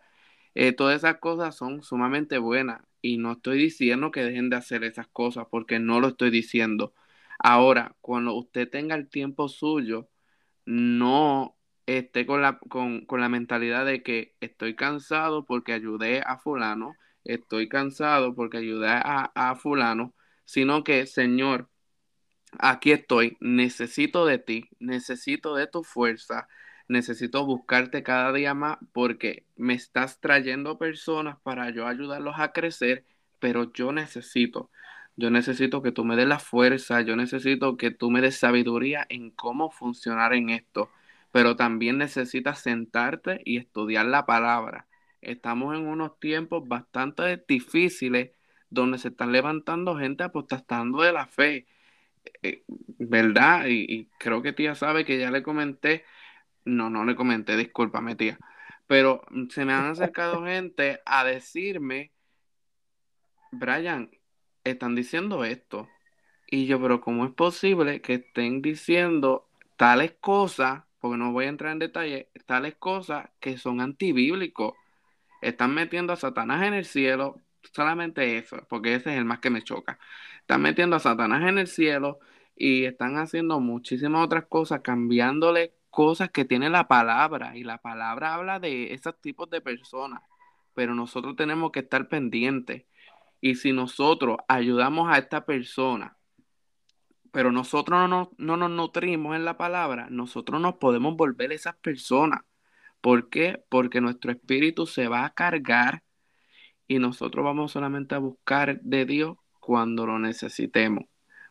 [0.54, 4.84] Eh, todas esas cosas son sumamente buenas y no estoy diciendo que dejen de hacer
[4.84, 6.94] esas cosas porque no lo estoy diciendo.
[7.38, 10.08] Ahora, cuando usted tenga el tiempo suyo,
[10.66, 11.56] no
[11.86, 17.68] esté con la, con, la mentalidad de que estoy cansado porque ayudé a fulano, estoy
[17.68, 21.70] cansado porque ayudé a, a fulano, sino que, Señor,
[22.60, 26.48] aquí estoy, necesito de ti, necesito de tu fuerza,
[26.88, 33.04] necesito buscarte cada día más porque me estás trayendo personas para yo ayudarlos a crecer,
[33.38, 34.70] pero yo necesito,
[35.16, 39.06] yo necesito que tú me des la fuerza, yo necesito que tú me des sabiduría
[39.08, 40.90] en cómo funcionar en esto,
[41.32, 44.86] pero también necesitas sentarte y estudiar la palabra.
[45.20, 48.30] Estamos en unos tiempos bastante difíciles
[48.70, 51.66] donde se están levantando gente apostando de la fe.
[52.42, 52.64] Eh,
[52.98, 53.66] ¿Verdad?
[53.66, 56.04] Y, y, creo que tía sabe que ya le comenté
[56.66, 58.38] no, no le comenté, discúlpame, tía.
[58.86, 62.12] Pero se me han acercado gente a decirme,
[63.52, 64.10] Brian,
[64.64, 65.88] están diciendo esto.
[66.48, 71.48] Y yo, pero ¿cómo es posible que estén diciendo tales cosas, porque no voy a
[71.48, 74.74] entrar en detalle, tales cosas que son antibíblicos?
[75.42, 77.40] Están metiendo a Satanás en el cielo,
[77.72, 79.98] solamente eso, porque ese es el más que me choca.
[80.46, 82.20] Están metiendo a Satanás en el cielo
[82.54, 88.34] y están haciendo muchísimas otras cosas, cambiándole cosas que tiene la palabra y la palabra
[88.34, 90.22] habla de esos tipos de personas,
[90.72, 92.84] pero nosotros tenemos que estar pendientes.
[93.40, 96.16] Y si nosotros ayudamos a esta persona,
[97.32, 102.42] pero nosotros no, no, nos nutrimos en la palabra, nosotros nos podemos volver esas personas.
[103.00, 103.64] ¿Por qué?
[103.68, 106.04] Porque nuestro espíritu se va a cargar
[106.86, 111.06] y nosotros vamos solamente a buscar de Dios cuando lo necesitemos.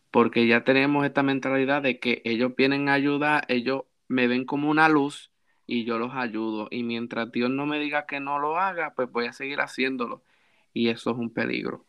[0.10, 4.70] Porque ya tenemos esta mentalidad de que ellos vienen a ayudar, ellos me ven como
[4.70, 5.34] una luz
[5.68, 6.70] y yo los ayudo.
[6.72, 10.24] Y mientras Dios no me diga que no lo haga, pues voy a seguir haciéndolo.
[10.72, 11.86] Y eso es un peligro.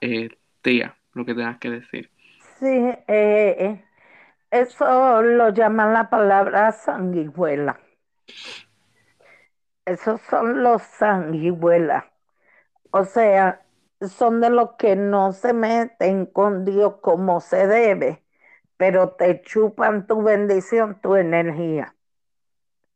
[0.00, 0.30] Eh,
[0.62, 2.10] tía, lo que tengas que decir.
[2.58, 3.84] Sí, eh,
[4.50, 7.78] eso lo llaman la palabra sanguijuela.
[9.84, 12.04] Esos son los sanguijuelas.
[12.90, 13.63] O sea,
[14.08, 18.24] son de los que no se meten con Dios como se debe,
[18.76, 21.94] pero te chupan tu bendición, tu energía.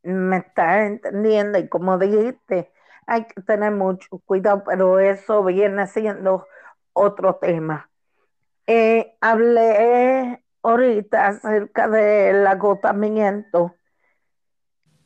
[0.03, 1.59] ¿Me estás entendiendo?
[1.59, 2.73] Y como dijiste,
[3.07, 6.47] hay que tener mucho cuidado, pero eso viene siendo
[6.93, 7.91] otro tema.
[8.67, 13.75] Eh, hablé ahorita acerca del agotamiento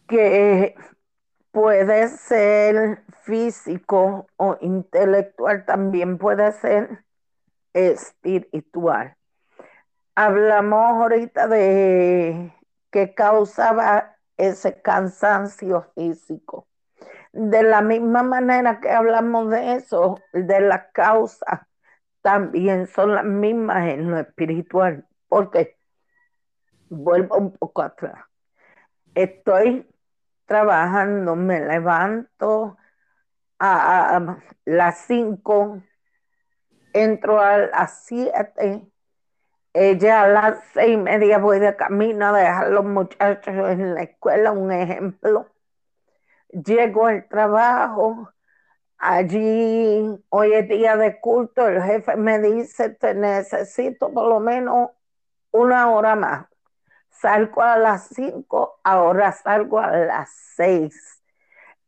[0.08, 0.74] que
[1.52, 7.04] puede ser físico o intelectual, también puede ser
[7.74, 9.16] espiritual.
[10.14, 12.52] Hablamos ahorita de
[12.90, 16.66] qué causaba ese cansancio físico.
[17.32, 21.68] De la misma manera que hablamos de eso, de la causa
[22.20, 25.06] también son las mismas en lo espiritual.
[25.28, 25.76] Porque,
[26.88, 28.24] vuelvo un poco atrás,
[29.14, 29.91] estoy
[30.52, 32.76] trabajando, me levanto
[33.58, 34.36] a,
[34.66, 35.82] las 5,
[36.92, 38.86] entro a las 7,
[39.72, 43.94] ella a las seis y media voy de camino a dejar a los muchachos en
[43.94, 45.46] la escuela, un ejemplo.
[46.50, 48.28] Llego al trabajo,
[48.98, 54.90] Allí, hoy es día de culto, el jefe me dice, te necesito por lo menos
[55.50, 56.46] una hora más.
[57.22, 61.22] Salgo a las cinco, ahora salgo a las seis.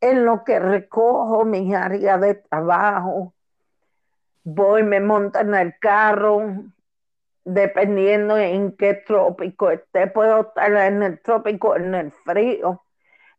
[0.01, 3.33] En lo que recojo mi área de trabajo,
[4.43, 6.63] voy, me monto en el carro,
[7.43, 12.85] dependiendo en qué trópico esté, puedo estar en el trópico, en el frío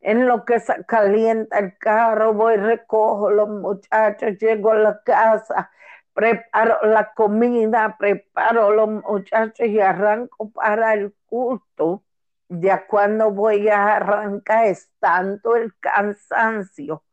[0.06, 5.70] en lo que se calienta el carro, voy, recojo los muchachos, llego a la casa,
[6.16, 12.02] preparo la comida, preparo los muchachos y arranco para el culto.
[12.48, 17.04] Ya cuando voy a arrancar es tanto el cansancio,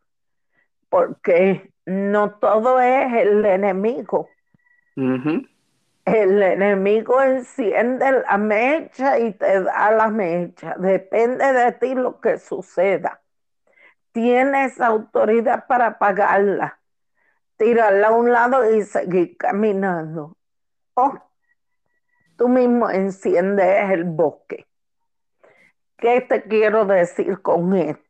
[0.87, 4.29] porque no todo es el enemigo.
[6.05, 10.75] El enemigo enciende la mecha y te da la mecha.
[10.77, 13.21] Depende de ti lo que suceda.
[14.13, 16.79] Tienes autoridad para apagarla,
[17.57, 20.37] tirarla a un lado y seguir caminando.
[20.95, 21.13] O
[22.37, 24.67] tú mismo enciendes el bosque.
[25.97, 28.03] ¿Qué te quiero decir con esto?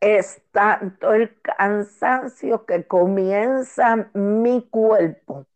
[0.00, 5.46] es tanto el cansancio que comienza mi cuerpo.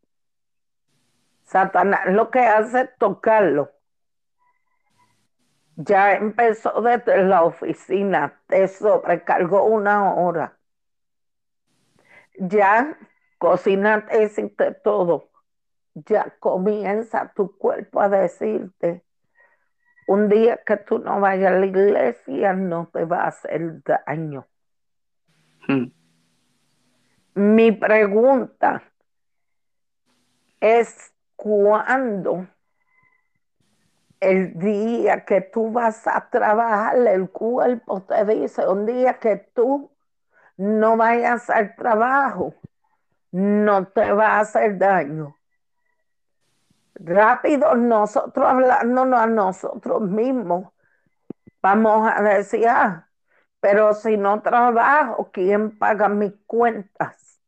[1.44, 3.70] Satanás lo que hace es tocarlo.
[5.76, 10.58] Ya empezó desde la oficina, te sobrecargó una hora.
[12.42, 12.96] Ya
[13.36, 15.28] cocinaste, hiciste todo.
[15.94, 19.04] Ya comienza tu cuerpo a decirte,
[20.06, 24.46] un día que tú no vayas a la iglesia no te va a hacer daño.
[25.68, 25.92] Hmm.
[27.34, 28.82] Mi pregunta
[30.60, 32.48] es cuándo
[34.18, 39.90] el día que tú vas a trabajar, el cuerpo te dice, un día que tú
[40.60, 42.54] no vayas al trabajo,
[43.32, 45.36] no te va a hacer daño
[47.04, 50.72] rápido nosotros hablándonos a nosotros mismos,
[51.62, 53.08] vamos a decir, ah,
[53.60, 57.40] pero si no trabajo, ¿quién paga mis cuentas?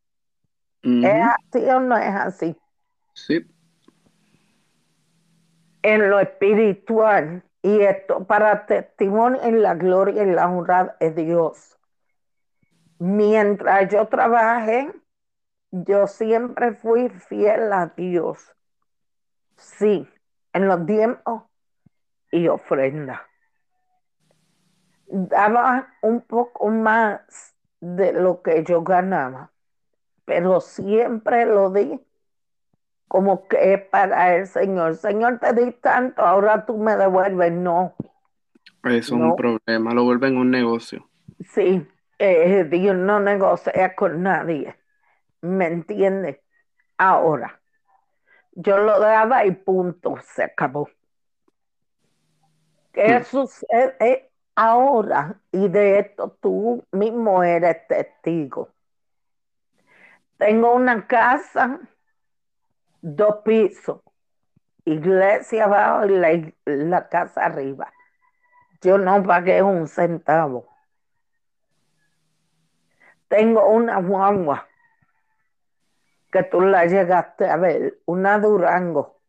[0.81, 2.57] ¿Es así o no es así?
[3.13, 3.47] Sí.
[5.81, 11.72] En lo espiritual, y esto para testimonio en la gloria y la honra de Dios.
[13.03, 14.89] Mientras yo trabajé,
[15.71, 18.39] yo siempre fui fiel a Dios
[19.57, 20.07] Sí,
[20.53, 21.43] en los tiempos
[22.31, 23.27] y ofrenda.
[25.07, 29.51] Daba un poco más de lo que yo ganaba,
[30.23, 31.99] pero siempre lo di
[33.09, 34.95] como que para el Señor.
[34.95, 37.51] Señor, te di tanto, ahora tú me devuelves.
[37.51, 37.95] No.
[38.85, 41.09] Es un problema, lo vuelven un negocio.
[41.53, 41.85] Sí,
[42.19, 44.75] eh, Dios no negocia con nadie.
[45.41, 46.43] ¿Me entiende?
[46.97, 47.61] Ahora,
[48.53, 50.89] yo lo daba y punto, se acabó.
[52.91, 53.23] ¿Qué Hmm.
[53.23, 55.41] sucede ahora?
[55.51, 58.69] Y de esto tú mismo eres testigo.
[60.37, 61.79] Tengo una casa,
[63.01, 64.01] dos pisos,
[64.85, 67.93] iglesia abajo y la, la casa arriba.
[68.81, 70.72] Yo no pagué un centavo.
[73.33, 74.67] Tengo una guagua
[76.31, 79.19] que tú la llegaste a ver, una Durango,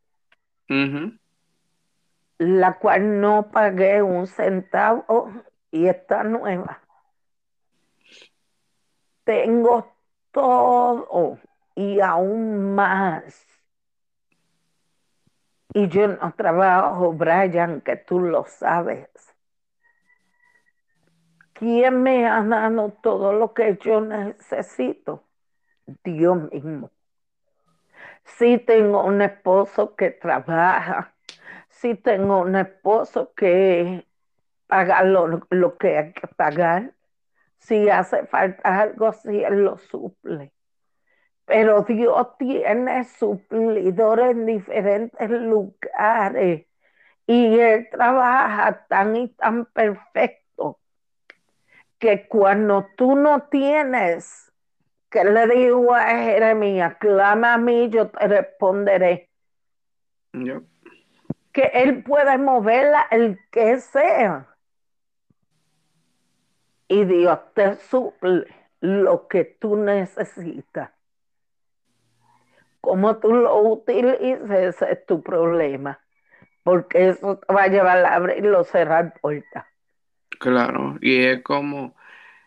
[2.36, 5.32] la cual no pagué un centavo
[5.70, 6.82] y está nueva.
[9.24, 9.90] Tengo
[10.32, 11.38] todo
[11.74, 13.46] y aún más.
[15.72, 19.08] Y yo no trabajo, Brian, que tú lo sabes.
[21.54, 25.24] ¿Quién me ha dado todo lo que yo necesito?
[26.04, 26.90] Dios mismo.
[28.24, 31.14] Sí tengo un esposo que trabaja,
[31.68, 34.06] sí tengo un esposo que
[34.66, 36.94] paga lo, lo que hay que pagar,
[37.58, 40.52] si hace falta algo, sí él lo suple.
[41.46, 46.66] Pero Dios tiene suplidores en diferentes lugares
[47.26, 50.43] y Él trabaja tan y tan perfecto
[52.04, 54.52] que cuando tú no tienes,
[55.08, 59.30] que le digo a Jeremías, clama a mí, yo te responderé.
[61.50, 64.54] Que Él puede moverla el que sea.
[66.88, 68.48] Y Dios te suple
[68.80, 70.90] lo que tú necesitas.
[72.82, 75.98] Cómo tú lo utilices, ese es tu problema.
[76.64, 79.64] Porque eso te va a llevar a abrir o cerrar puertas.
[80.38, 81.94] Claro, y es como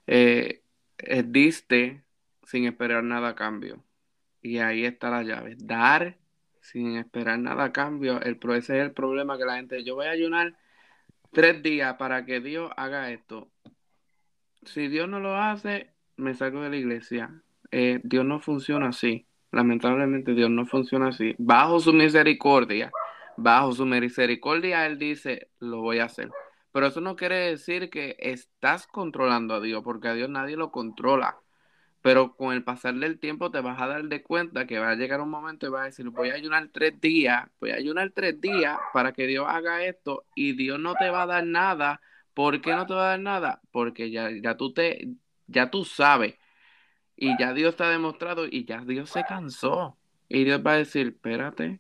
[0.08, 0.64] eh,
[0.98, 2.04] eh, diste
[2.46, 3.84] sin esperar nada a cambio.
[4.42, 5.56] Y ahí está la llave.
[5.58, 6.18] Dar
[6.62, 8.22] sin esperar nada a cambio.
[8.22, 10.56] El, ese es el problema que la gente, yo voy a ayunar
[11.32, 13.50] tres días para que Dios haga esto.
[14.64, 17.42] Si Dios no lo hace, me salgo de la iglesia.
[17.72, 19.28] Eh, Dios no funciona así.
[19.52, 21.36] Lamentablemente Dios no funciona así.
[21.38, 22.92] Bajo su misericordia,
[23.38, 26.30] bajo su misericordia, Él dice, lo voy a hacer.
[26.78, 30.70] Pero eso no quiere decir que estás controlando a Dios, porque a Dios nadie lo
[30.70, 31.40] controla.
[32.04, 34.96] Pero con el pasar del tiempo te vas a dar de cuenta que va a
[34.96, 38.12] llegar un momento y vas a decir, voy a ayunar tres días, voy a ayunar
[38.14, 42.00] tres días para que Dios haga esto y Dios no te va a dar nada.
[42.36, 43.60] ¿Por qué no te va a dar nada?
[43.72, 45.16] Porque ya, ya tú te,
[45.48, 46.36] ya tú sabes
[47.16, 49.98] y ya Dios te ha demostrado y ya Dios se cansó.
[50.30, 51.80] Y Dios va a decir, espérate,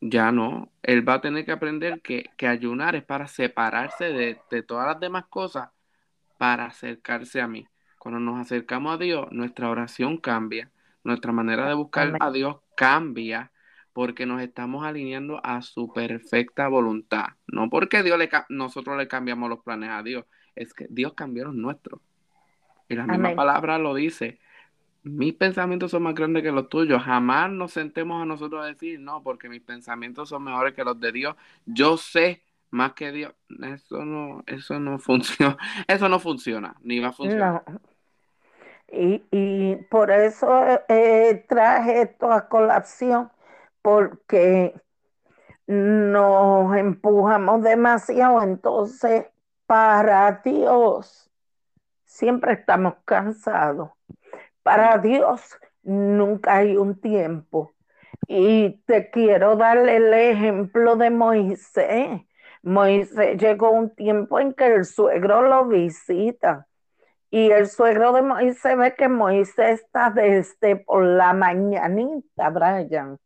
[0.00, 0.70] ya no.
[0.82, 4.86] Él va a tener que aprender que, que ayunar es para separarse de, de todas
[4.86, 5.70] las demás cosas
[6.38, 7.66] para acercarse a mí.
[7.98, 10.70] Cuando nos acercamos a Dios, nuestra oración cambia,
[11.04, 13.52] nuestra manera de buscar a Dios cambia,
[13.92, 17.26] porque nos estamos alineando a su perfecta voluntad.
[17.46, 20.24] No porque Dios le, nosotros le cambiamos los planes a Dios,
[20.54, 22.00] es que Dios cambió los nuestros.
[22.88, 24.40] Y la misma palabra lo dice.
[25.02, 27.02] Mis pensamientos son más grandes que los tuyos.
[27.02, 31.00] Jamás nos sentemos a nosotros a decir, no, porque mis pensamientos son mejores que los
[31.00, 31.36] de Dios.
[31.66, 33.34] Yo sé más que Dios.
[33.62, 35.56] Eso no, eso no funciona.
[35.86, 37.62] Eso no funciona, ni va a funcionar.
[37.66, 37.80] No.
[38.92, 40.48] Y, y por eso
[40.88, 43.30] eh, traje esto a colación,
[43.82, 44.74] porque
[45.66, 49.26] nos empujamos demasiado, entonces
[49.66, 51.30] para Dios
[52.04, 53.90] siempre estamos cansados.
[54.70, 57.72] Para Dios nunca hay un tiempo.
[58.28, 62.20] Y te quiero darle el ejemplo de Moisés.
[62.62, 66.68] Moisés llegó un tiempo en que el suegro lo visita.
[67.32, 73.18] Y el suegro de Moisés ve que Moisés está desde por la mañanita, Brian,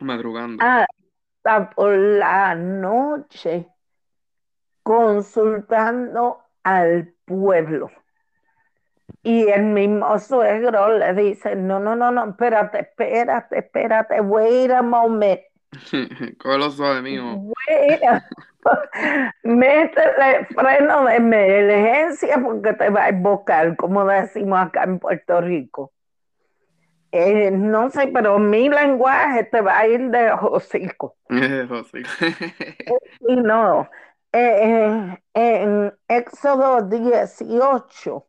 [0.00, 0.64] Madrugando.
[0.64, 3.68] hasta por la noche,
[4.82, 7.90] consultando al pueblo.
[9.22, 14.80] Y el mismo suegro le dice, no, no, no, no, espérate, espérate, espérate, wait a
[14.82, 15.40] moment,
[16.38, 17.52] Cógelo suave, mijo.
[19.44, 25.92] Métele freno de emergencia porque te va a invocar, como decimos acá en Puerto Rico.
[27.12, 31.16] Eh, no sé, pero mi lenguaje te va a ir de hocico.
[33.28, 33.88] Y no,
[34.32, 38.26] eh, en Éxodo 18,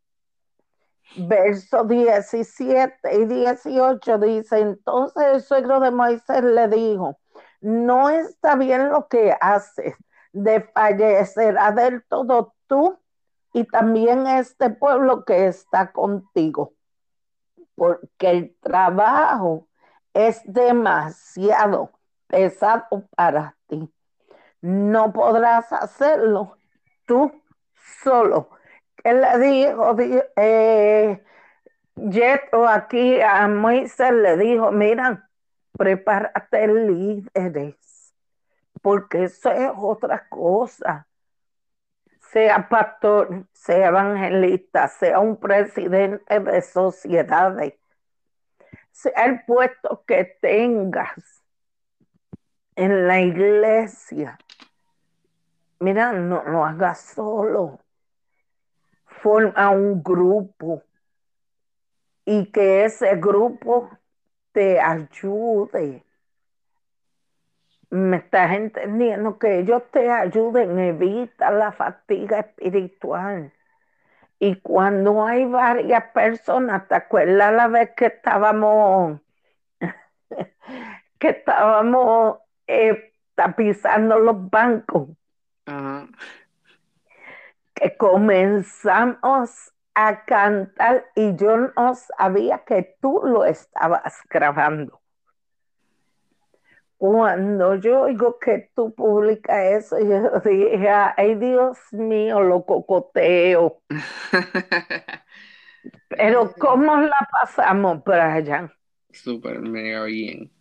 [1.15, 7.17] verso 17 y 18 dice, entonces el suegro de Moisés le dijo,
[7.61, 9.95] no está bien lo que haces,
[10.33, 12.97] de fallecerá del todo tú
[13.53, 16.73] y también este pueblo que está contigo,
[17.75, 19.67] porque el trabajo
[20.13, 21.91] es demasiado
[22.27, 23.91] pesado para ti.
[24.61, 26.57] No podrás hacerlo
[27.05, 27.31] tú
[28.03, 28.49] solo.
[29.03, 29.95] Él le dijo,
[30.35, 31.23] eh,
[32.67, 35.29] aquí a Moisés le dijo, mira,
[35.77, 38.13] prepárate líderes,
[38.81, 41.07] porque eso es otra cosa.
[42.31, 47.73] Sea pastor, sea evangelista, sea un presidente de sociedades,
[48.91, 51.43] sea el puesto que tengas
[52.75, 54.37] en la iglesia.
[55.79, 57.79] Mira, no lo hagas solo.
[59.21, 60.83] Forma un grupo
[62.25, 63.89] y que ese grupo
[64.51, 66.03] te ayude.
[67.89, 73.53] Me estás entendiendo que ellos te ayuden, evita la fatiga espiritual.
[74.39, 79.19] Y cuando hay varias personas, ¿te acuerdas la vez que estábamos,
[81.19, 85.09] que estábamos eh, tapizando los bancos?
[87.81, 95.01] Que comenzamos a cantar y yo no sabía que tú lo estabas grabando.
[96.97, 103.81] Cuando yo oigo que tú publicas eso, yo dije, ay Dios mío, lo cocoteo.
[106.09, 108.71] Pero ¿cómo la pasamos, Brian?
[109.09, 110.51] Súper mega bien.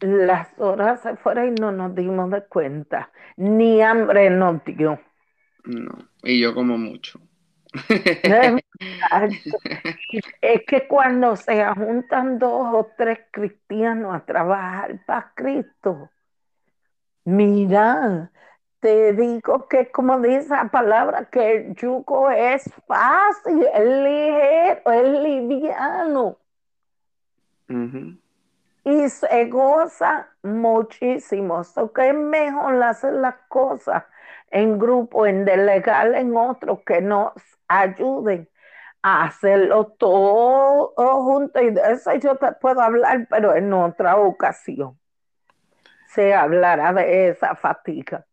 [0.00, 3.12] Las horas se fueron y no nos dimos de cuenta.
[3.36, 4.98] Ni hambre nos dio.
[5.64, 5.92] No,
[6.22, 7.20] y yo como mucho.
[10.40, 16.10] es que cuando se juntan dos o tres cristianos a trabajar para Cristo,
[17.24, 18.30] mira,
[18.78, 25.08] te digo que como dice la palabra, que el yugo es fácil, es ligero, es
[25.20, 26.38] liviano.
[28.84, 31.64] Y se goza muchísimo.
[31.64, 34.04] So que es mejor hacer las cosas
[34.54, 37.32] en grupo, en delegar en otros que nos
[37.66, 38.48] ayuden
[39.02, 41.60] a hacerlo todo junto.
[41.60, 44.96] Y de eso yo te puedo hablar, pero en otra ocasión
[46.06, 48.24] se hablará de esa fatiga.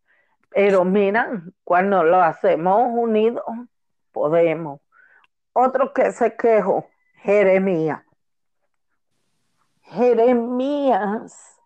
[0.50, 3.44] Pero mira, cuando lo hacemos unidos,
[4.12, 4.80] podemos.
[5.52, 8.00] Otro que se quejó, Jeremías.
[9.80, 11.58] Jeremías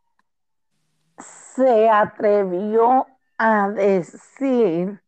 [1.19, 3.07] se atrevió
[3.39, 5.01] a decir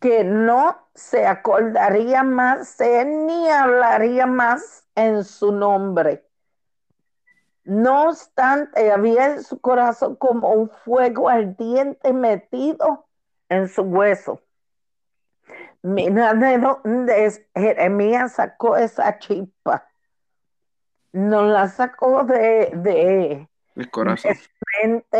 [0.00, 6.24] que no se acordaría más ni hablaría más en su nombre.
[7.64, 13.06] No obstante, había en su corazón como un fuego ardiente metido
[13.48, 14.42] en su hueso.
[15.80, 19.88] Mira de dónde Jeremías sacó esa chispa.
[21.12, 23.48] No la sacó de, de,
[23.90, 24.32] corazón.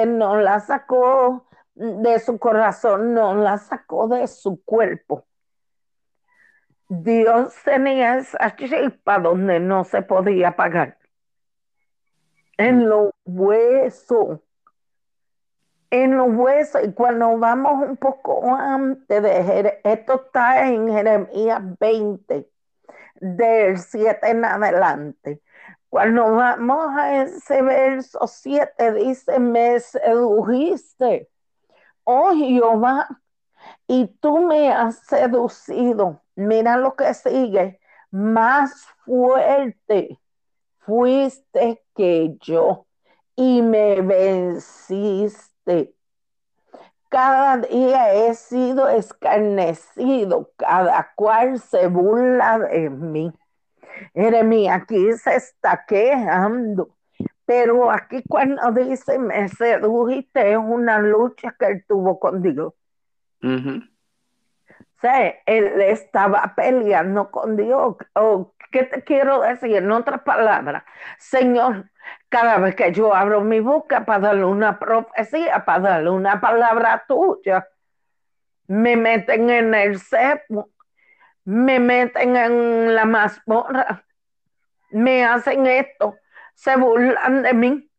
[0.06, 5.26] No la sacó de su corazón, no la sacó de su cuerpo.
[6.88, 10.98] Dios tenía esa chispa donde no se podía apagar.
[12.56, 14.40] En los huesos.
[15.90, 16.82] En los huesos.
[16.84, 22.48] Y cuando vamos un poco antes de esto está en Jeremías 20,
[23.20, 25.40] del 7 en adelante.
[25.94, 31.30] Cuando vamos a ese verso 7, dice, me sedujiste
[32.02, 33.06] oh Jehová,
[33.86, 36.20] y tú me has seducido.
[36.34, 37.78] Mira lo que sigue,
[38.10, 40.18] más fuerte
[40.80, 42.88] fuiste que yo
[43.36, 45.94] y me venciste.
[47.08, 53.32] Cada día he sido escarnecido, cada cual se burla de mí.
[54.14, 56.94] Jeremías aquí se está quejando
[57.46, 62.72] pero aquí cuando dice me sedujiste es una lucha que él tuvo con Dios.
[63.42, 67.96] O sea, él estaba peleando con Dios.
[68.14, 69.76] O, ¿Qué te quiero decir?
[69.76, 70.84] En otras palabras,
[71.18, 71.90] Señor,
[72.30, 77.04] cada vez que yo abro mi boca para darle una profecía, para darle una palabra
[77.06, 77.68] tuya,
[78.66, 80.70] me meten en el cepo,
[81.44, 84.04] me meten en la mazmorra,
[84.90, 86.16] me hacen esto
[86.54, 87.90] se burlan de mí.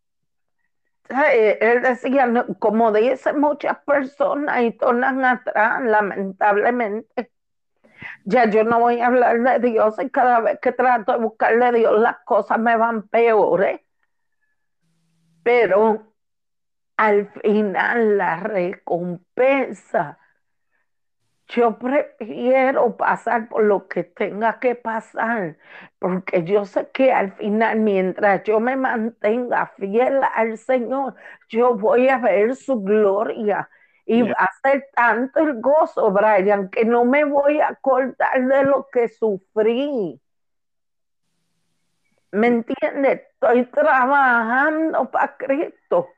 [1.10, 2.28] Él decía,
[2.58, 7.32] como dicen muchas personas y tornan atrás, lamentablemente.
[8.24, 11.72] Ya yo no voy a hablar de Dios y cada vez que trato de buscarle
[11.72, 13.82] Dios las cosas me van peores.
[15.44, 16.14] Pero
[16.98, 20.18] al final la recompensa
[21.48, 25.58] yo prefiero pasar por lo que tenga que pasar,
[26.00, 31.16] porque yo sé que al final, mientras yo me mantenga fiel al Señor,
[31.50, 33.70] yo voy a ver su gloria.
[34.08, 38.64] Y va a ser tanto el gozo, Brian, que no me voy a acordar de
[38.64, 40.22] lo que sufrí.
[42.32, 43.22] ¿Me entiendes?
[43.34, 46.10] Estoy trabajando para Cristo,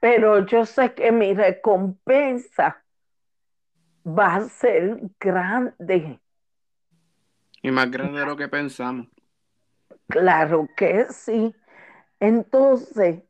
[0.00, 2.82] pero yo sé que mi recompensa
[4.06, 6.20] va a ser grande.
[7.62, 9.06] Y más grande de lo que pensamos.
[10.08, 11.54] Claro que sí.
[12.20, 13.22] Entonces,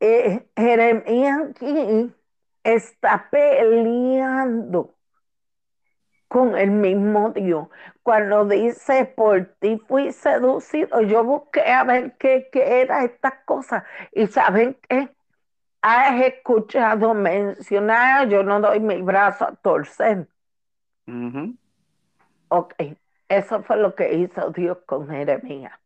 [0.00, 2.12] eh, Jeremías aquí
[2.62, 4.94] está peleando
[6.28, 7.68] con el mismo Dios.
[8.02, 13.84] Cuando dice, por ti fui seducido, yo busqué a ver qué, qué era esta cosa.
[14.12, 15.15] Y saben qué,
[15.82, 20.28] has escuchado mencionar, yo no doy mi brazo a torcer.
[22.48, 22.74] Ok,
[23.28, 25.78] eso fue lo que hizo Dios con Jeremías.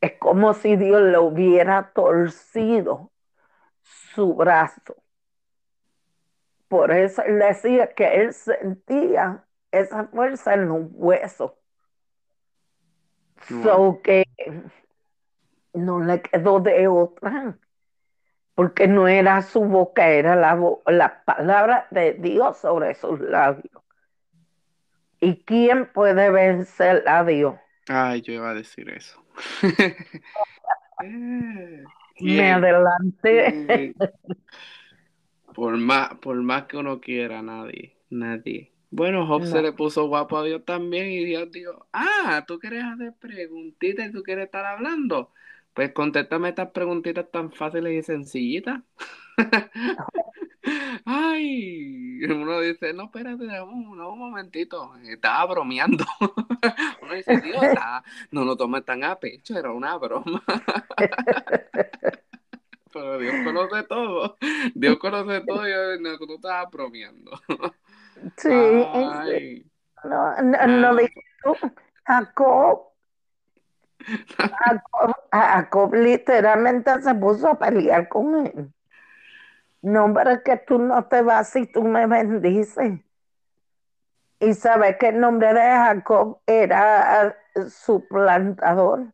[0.00, 3.10] Es como si Dios le hubiera torcido
[3.82, 4.96] su brazo.
[6.68, 11.52] Por eso él decía que él sentía esa fuerza en los huesos.
[13.62, 14.24] So que
[15.72, 17.58] no le quedó de otra
[18.54, 23.82] porque no era su boca, era la, la palabra de Dios sobre sus labios.
[25.20, 27.56] ¿Y quién puede vencer a Dios?
[27.88, 29.22] Ay, yo iba a decir eso.
[32.20, 33.94] Me adelanté.
[35.54, 38.72] por, más, por más que uno quiera, nadie, nadie.
[38.90, 42.84] Bueno, Job se le puso guapo a Dios también y Dios dijo, ah, tú quieres
[42.84, 45.32] hacer preguntitas y tú quieres estar hablando.
[45.74, 48.80] Pues contéstame estas preguntitas tan fáciles y sencillitas.
[51.04, 56.04] Ay, uno dice, no, espérate, un, un momentito, estaba bromeando.
[57.02, 57.60] uno dice, Dios,
[58.30, 60.42] no lo tomes tan a pecho, era una broma.
[62.92, 64.36] Pero Dios conoce todo.
[64.74, 67.32] Dios conoce todo y no, tú estabas bromeando.
[68.36, 69.66] Sí, Ay.
[70.04, 71.08] no, no, no, no
[72.06, 72.93] Jacob
[75.32, 78.72] Jacob, literalmente se puso a pelear con él.
[79.82, 83.00] No, pero que tú no te vas si tú me bendices.
[84.40, 87.36] Y sabes que el nombre de Jacob era
[87.68, 89.12] su plantador.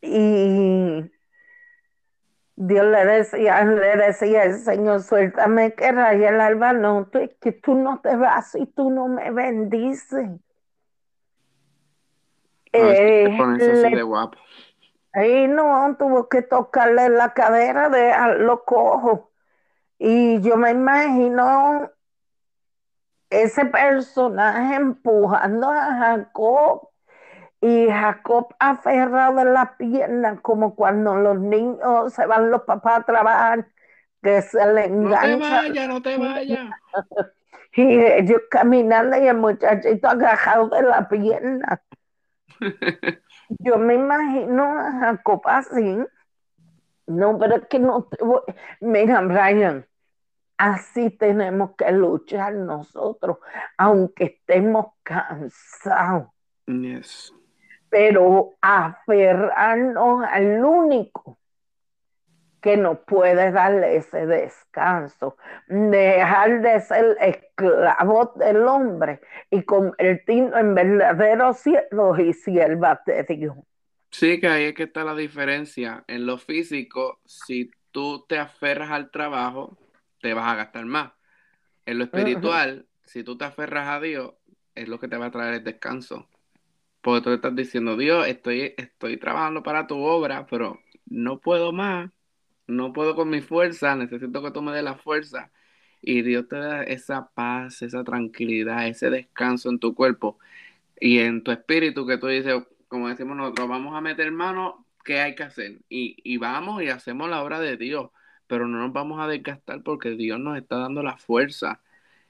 [0.00, 1.10] Y
[2.56, 7.74] Dios le decía, le decía el Señor, suéltame que raya el alba, no, que tú
[7.74, 10.30] no te vas si tú no me bendices.
[12.72, 14.38] Eh, así de guapo.
[15.12, 19.30] Ahí no, tuvo que tocarle la cadera de lo cojo.
[19.98, 21.90] Y yo me imagino
[23.30, 26.88] ese personaje empujando a Jacob
[27.60, 33.04] y Jacob aferrado en la pierna como cuando los niños se van los papás a
[33.04, 33.68] trabajar
[34.22, 35.28] que se le engancha.
[35.28, 36.70] No te vayas, no te vayas.
[37.76, 41.82] y ellos caminando y el muchachito agarrado de la pierna.
[43.58, 45.98] Yo me imagino a Jacob así.
[47.06, 48.40] No, pero es que no te voy.
[48.80, 49.86] Mira, Brian,
[50.56, 53.38] así tenemos que luchar nosotros,
[53.76, 56.28] aunque estemos cansados.
[57.90, 61.38] Pero aferrarnos al único
[62.62, 65.36] que nos puede darle ese descanso,
[65.66, 73.56] dejar de ser esclavos del hombre y convertirnos en verdaderos siervos y siervas de Dios.
[74.12, 76.04] Sí, que ahí es que está la diferencia.
[76.06, 79.76] En lo físico, si tú te aferras al trabajo,
[80.20, 81.12] te vas a gastar más.
[81.84, 84.34] En lo espiritual, si tú te aferras a Dios,
[84.76, 86.28] es lo que te va a traer el descanso.
[87.00, 92.10] Porque tú estás diciendo, Dios, estoy, estoy trabajando para tu obra, pero no puedo más
[92.72, 95.50] no puedo con mi fuerza, necesito que tú me des la fuerza.
[96.00, 100.38] Y Dios te da esa paz, esa tranquilidad, ese descanso en tu cuerpo
[101.00, 102.54] y en tu espíritu que tú dices,
[102.88, 105.80] como decimos nosotros, vamos a meter mano, ¿qué hay que hacer?
[105.88, 108.10] Y, y vamos y hacemos la obra de Dios,
[108.46, 111.80] pero no nos vamos a desgastar porque Dios nos está dando la fuerza.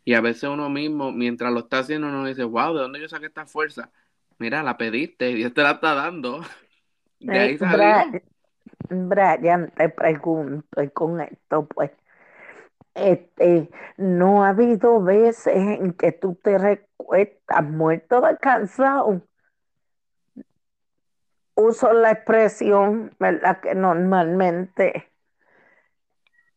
[0.05, 3.09] Y a veces uno mismo, mientras lo está haciendo, uno dice, wow, ¿de dónde yo
[3.09, 3.90] saqué esta fuerza?
[4.38, 6.43] Mira, la pediste, Dios te la está dando.
[7.20, 8.07] De ahí salió.
[8.93, 11.90] Brian, te pregunto, y con esto, pues,
[12.95, 19.22] este, no ha habido veces en que tú te recuestas muerto de cansado.
[21.55, 23.61] Uso la expresión, ¿verdad?
[23.61, 25.11] Que normalmente,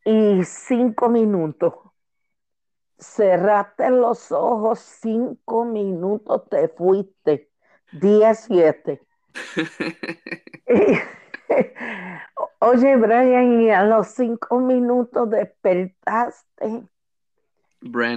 [0.04, 1.74] y cinco minutos
[2.98, 7.50] cerraste los ojos cinco minutos, te fuiste.
[7.92, 9.00] Día siete.
[12.60, 16.88] Oye, Brian, y a los cinco minutos despertaste.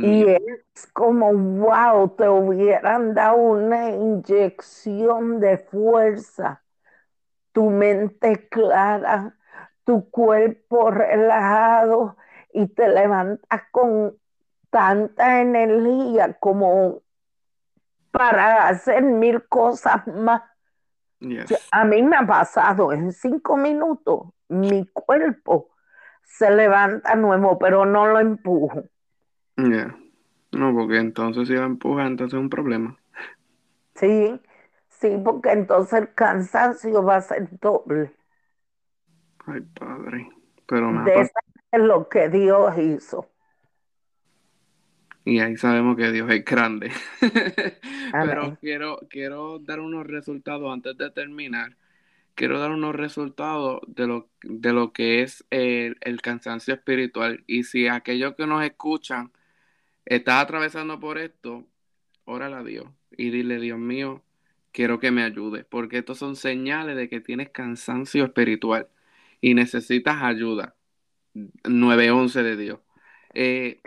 [0.02, 6.64] y es como, wow, te hubieran dado una inyección de fuerza.
[7.54, 9.38] Tu mente clara,
[9.86, 12.18] tu cuerpo relajado
[12.54, 14.18] y te levantas con
[14.72, 17.04] tanta energía como
[18.12, 20.44] para hacer mil cosas más.
[21.72, 25.70] A mí me ha pasado en cinco minutos, mi cuerpo
[26.24, 28.84] se levanta nuevo, pero no lo empujo.
[30.52, 32.98] No, porque entonces si lo empuja, entonces es un problema.
[33.96, 34.40] Sí,
[34.88, 38.16] sí, porque entonces el cansancio va a ser doble.
[39.46, 40.30] Ay, padre.
[40.68, 41.06] Pero nada.
[41.06, 41.32] De eso
[41.72, 43.28] es lo que Dios hizo.
[45.30, 46.92] Y ahí sabemos que Dios es grande.
[48.12, 51.78] Pero quiero, quiero dar unos resultados antes de terminar.
[52.34, 57.44] Quiero dar unos resultados de lo, de lo que es el, cansancio espiritual.
[57.46, 59.32] Y si aquellos que nos escuchan
[60.04, 61.68] están atravesando por esto,
[62.26, 64.24] órale a Dios y dile, Dios mío,
[64.72, 65.64] quiero que me ayude.
[65.64, 68.88] Porque estos son señales de que tienes cansancio espiritual
[69.42, 70.76] y necesitas ayuda.
[71.66, 72.80] 911 de Dios.
[73.36, 73.80] Eh,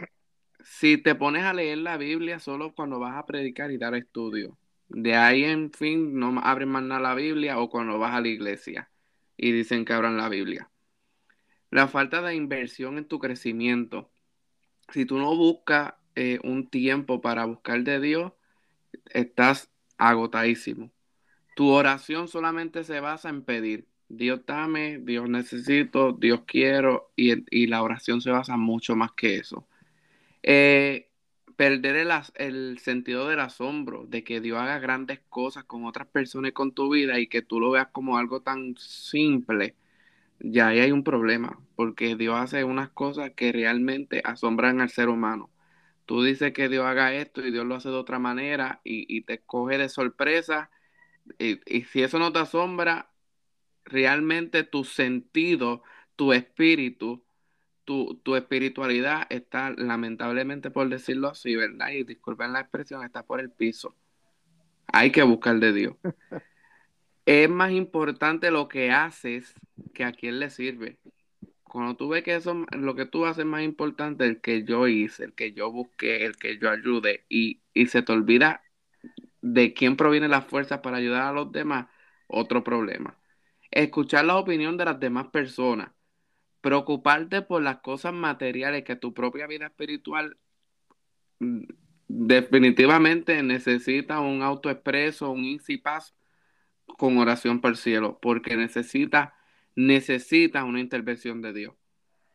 [0.65, 4.57] si te pones a leer la Biblia solo cuando vas a predicar y dar estudio,
[4.89, 8.29] de ahí en fin no abren más nada la Biblia o cuando vas a la
[8.29, 8.91] iglesia
[9.37, 10.71] y dicen que abran la Biblia.
[11.71, 14.11] La falta de inversión en tu crecimiento.
[14.93, 18.33] Si tú no buscas eh, un tiempo para buscar de Dios,
[19.07, 20.91] estás agotadísimo.
[21.57, 23.87] Tu oración solamente se basa en pedir.
[24.09, 29.37] Dios dame, Dios necesito, Dios quiero, y, y la oración se basa mucho más que
[29.37, 29.67] eso.
[30.43, 31.11] Eh,
[31.57, 36.51] perder el, el, sentido del asombro, de que Dios haga grandes cosas con otras personas
[36.51, 39.77] y con tu vida y que tú lo veas como algo tan simple,
[40.41, 45.09] ya ahí hay un problema, porque Dios hace unas cosas que realmente asombran al ser
[45.09, 45.51] humano.
[46.07, 49.41] Tú dices que Dios haga esto y Dios lo hace de otra manera y, te
[49.41, 50.71] coge de sorpresa.
[51.39, 53.13] Y, y si eso no te asombra,
[53.85, 55.83] realmente tu sentido,
[56.17, 57.25] tu espíritu,
[57.85, 61.91] tu, espiritualidad está, lamentablemente por decirlo así, ¿verdad?
[61.91, 63.95] Y disculpen la expresión, está por el piso.
[64.93, 65.97] Hay que buscar de Dios.
[67.27, 69.55] es más importante lo que haces
[69.95, 70.99] que a quién le sirve.
[71.65, 74.89] Cuando tú ves que eso, lo que tú haces es más importante el que yo
[74.89, 78.63] hice, el que yo busqué, el que yo ayude, y, y se te olvida
[79.41, 81.89] de quién proviene la fuerza para ayudar a los demás,
[82.27, 83.19] otro problema.
[83.71, 85.93] Escuchar la opinión de las demás personas
[86.63, 90.39] preocuparte por las cosas materiales que tu propia vida espiritual
[91.41, 91.65] mm,
[92.09, 95.83] definitivamente necesita un autoexpreso, un easy
[96.97, 99.35] con oración el cielo, porque necesita,
[99.75, 101.75] necesita una intervención de Dios.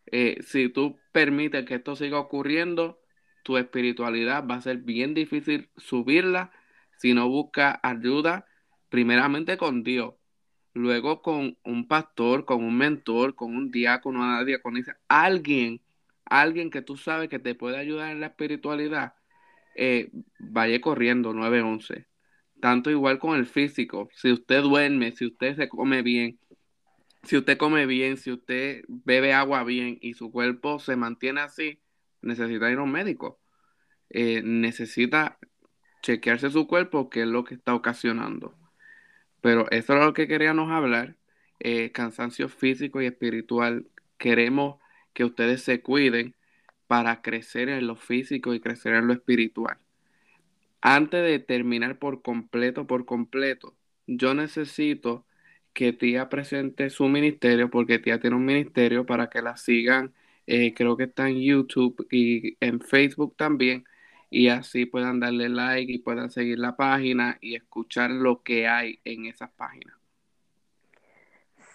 [0.08, 3.00] Eh, si tú permites que esto siga ocurriendo,
[3.44, 6.52] tu espiritualidad va a ser bien difícil subirla
[6.98, 8.46] si no buscas ayuda
[8.90, 10.16] primeramente con Dios
[10.78, 15.82] luego con un pastor, con un mentor, con un diácono, una diaconisa, alguien,
[16.26, 19.16] alguien que tú sabes que te puede ayudar en la espiritualidad,
[19.76, 22.08] eh, vaya corriendo 911.
[22.62, 24.10] Tanto igual con el físico.
[24.14, 26.40] Si usted duerme, si usted se come bien,
[27.24, 31.80] si usted come bien, si usted bebe agua bien y su cuerpo se mantiene así,
[32.22, 33.40] necesita ir a un médico.
[34.10, 35.38] Eh, necesita
[36.02, 38.56] chequearse su cuerpo, que es lo que está ocasionando.
[39.48, 41.16] Pero eso es lo que queríamos hablar,
[41.62, 43.88] eh, cansancio físico y espiritual.
[44.18, 44.76] Queremos
[45.14, 46.36] que ustedes se cuiden
[46.88, 49.78] para crecer en lo físico y crecer en lo espiritual.
[50.82, 53.74] Antes de terminar por completo, por completo,
[54.06, 55.26] yo necesito
[55.72, 60.14] que tía presente su ministerio, porque tía tiene un ministerio para que la sigan.
[60.46, 63.86] Eh, creo que está en YouTube y en Facebook también
[64.30, 69.00] y así puedan darle like y puedan seguir la página y escuchar lo que hay
[69.04, 69.96] en esas páginas.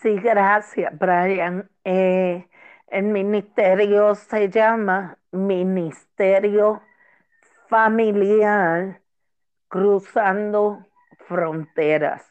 [0.01, 1.71] Sí, gracias, Brian.
[1.85, 2.49] Eh,
[2.89, 6.83] el ministerio se llama Ministerio
[7.69, 9.01] Familiar
[9.69, 10.87] Cruzando
[11.27, 12.27] Fronteras.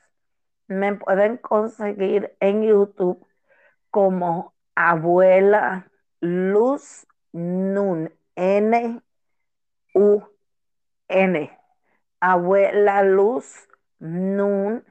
[0.67, 3.25] Me pueden conseguir en YouTube
[3.89, 9.01] como Abuela Luz Nun, N
[9.93, 11.57] U-N.
[12.19, 13.67] Abuela Luz
[13.99, 14.83] Nun.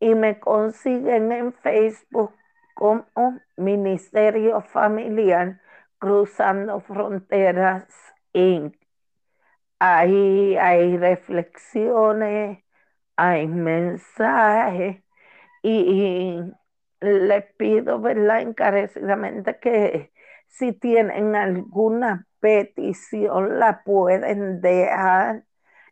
[0.00, 2.32] Y me consiguen en Facebook
[2.74, 3.04] como
[3.56, 5.60] Ministerio Familiar
[5.98, 7.86] Cruzando Fronteras
[8.32, 8.76] Inc.
[9.78, 12.64] Ahí hay reflexiones,
[13.16, 15.02] hay mensajes
[15.62, 16.40] y,
[17.00, 18.42] les pido, ¿verdad?
[18.42, 20.12] Encarecidamente que
[20.48, 25.44] si tienen alguna petición la pueden dejar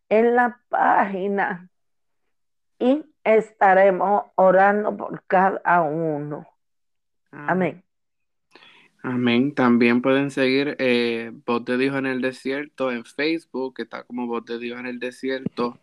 [0.09, 1.71] en la página
[2.79, 6.47] y estaremos orando por cada uno.
[7.31, 7.85] Amén.
[9.03, 9.55] Amén.
[9.55, 14.27] También pueden seguir eh, Voz de Dios en el Desierto en Facebook, que está como
[14.27, 15.79] Voz de Dios en el Desierto.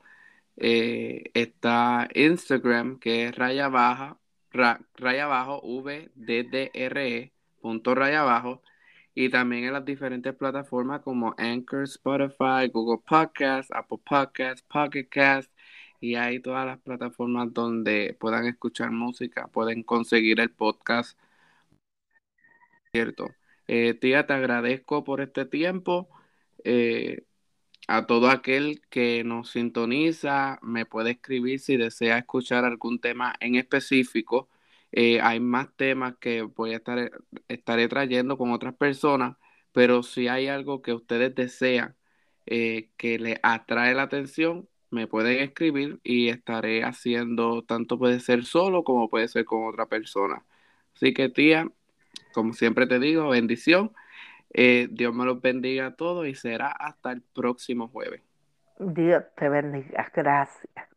[0.58, 4.18] Eh, está Instagram, que es raya baja,
[4.52, 8.24] raya abajo, VDDRE, punto raya.
[9.16, 15.52] Y también en las diferentes plataformas como Anchor, Spotify, Google Podcasts, Apple Podcasts, Pocket Cast.
[16.02, 21.18] Y hay todas las plataformas donde puedan escuchar música, pueden conseguir el podcast
[22.96, 23.28] Cierto.
[23.68, 26.08] Eh, tía, te agradezco por este tiempo.
[26.64, 27.26] Eh,
[27.88, 33.56] a todo aquel que nos sintoniza, me puede escribir si desea escuchar algún tema en
[33.56, 34.50] específico.
[34.98, 37.12] Eh, hay más temas que voy a estar
[37.50, 39.38] estaré trayendo con otras personas,
[39.74, 41.96] pero si hay algo que ustedes desean
[42.46, 48.84] que les atrae la atención, me pueden escribir y estaré haciendo, tanto puede ser solo
[48.84, 50.44] como puede ser con otra persona.
[50.96, 51.70] Así que tía,
[52.34, 53.92] como siempre te digo, bendición.
[54.54, 58.22] Eh, Dios me los bendiga a todos y será hasta el próximo jueves.
[58.80, 60.10] Dios te bendiga.
[60.14, 60.95] Gracias.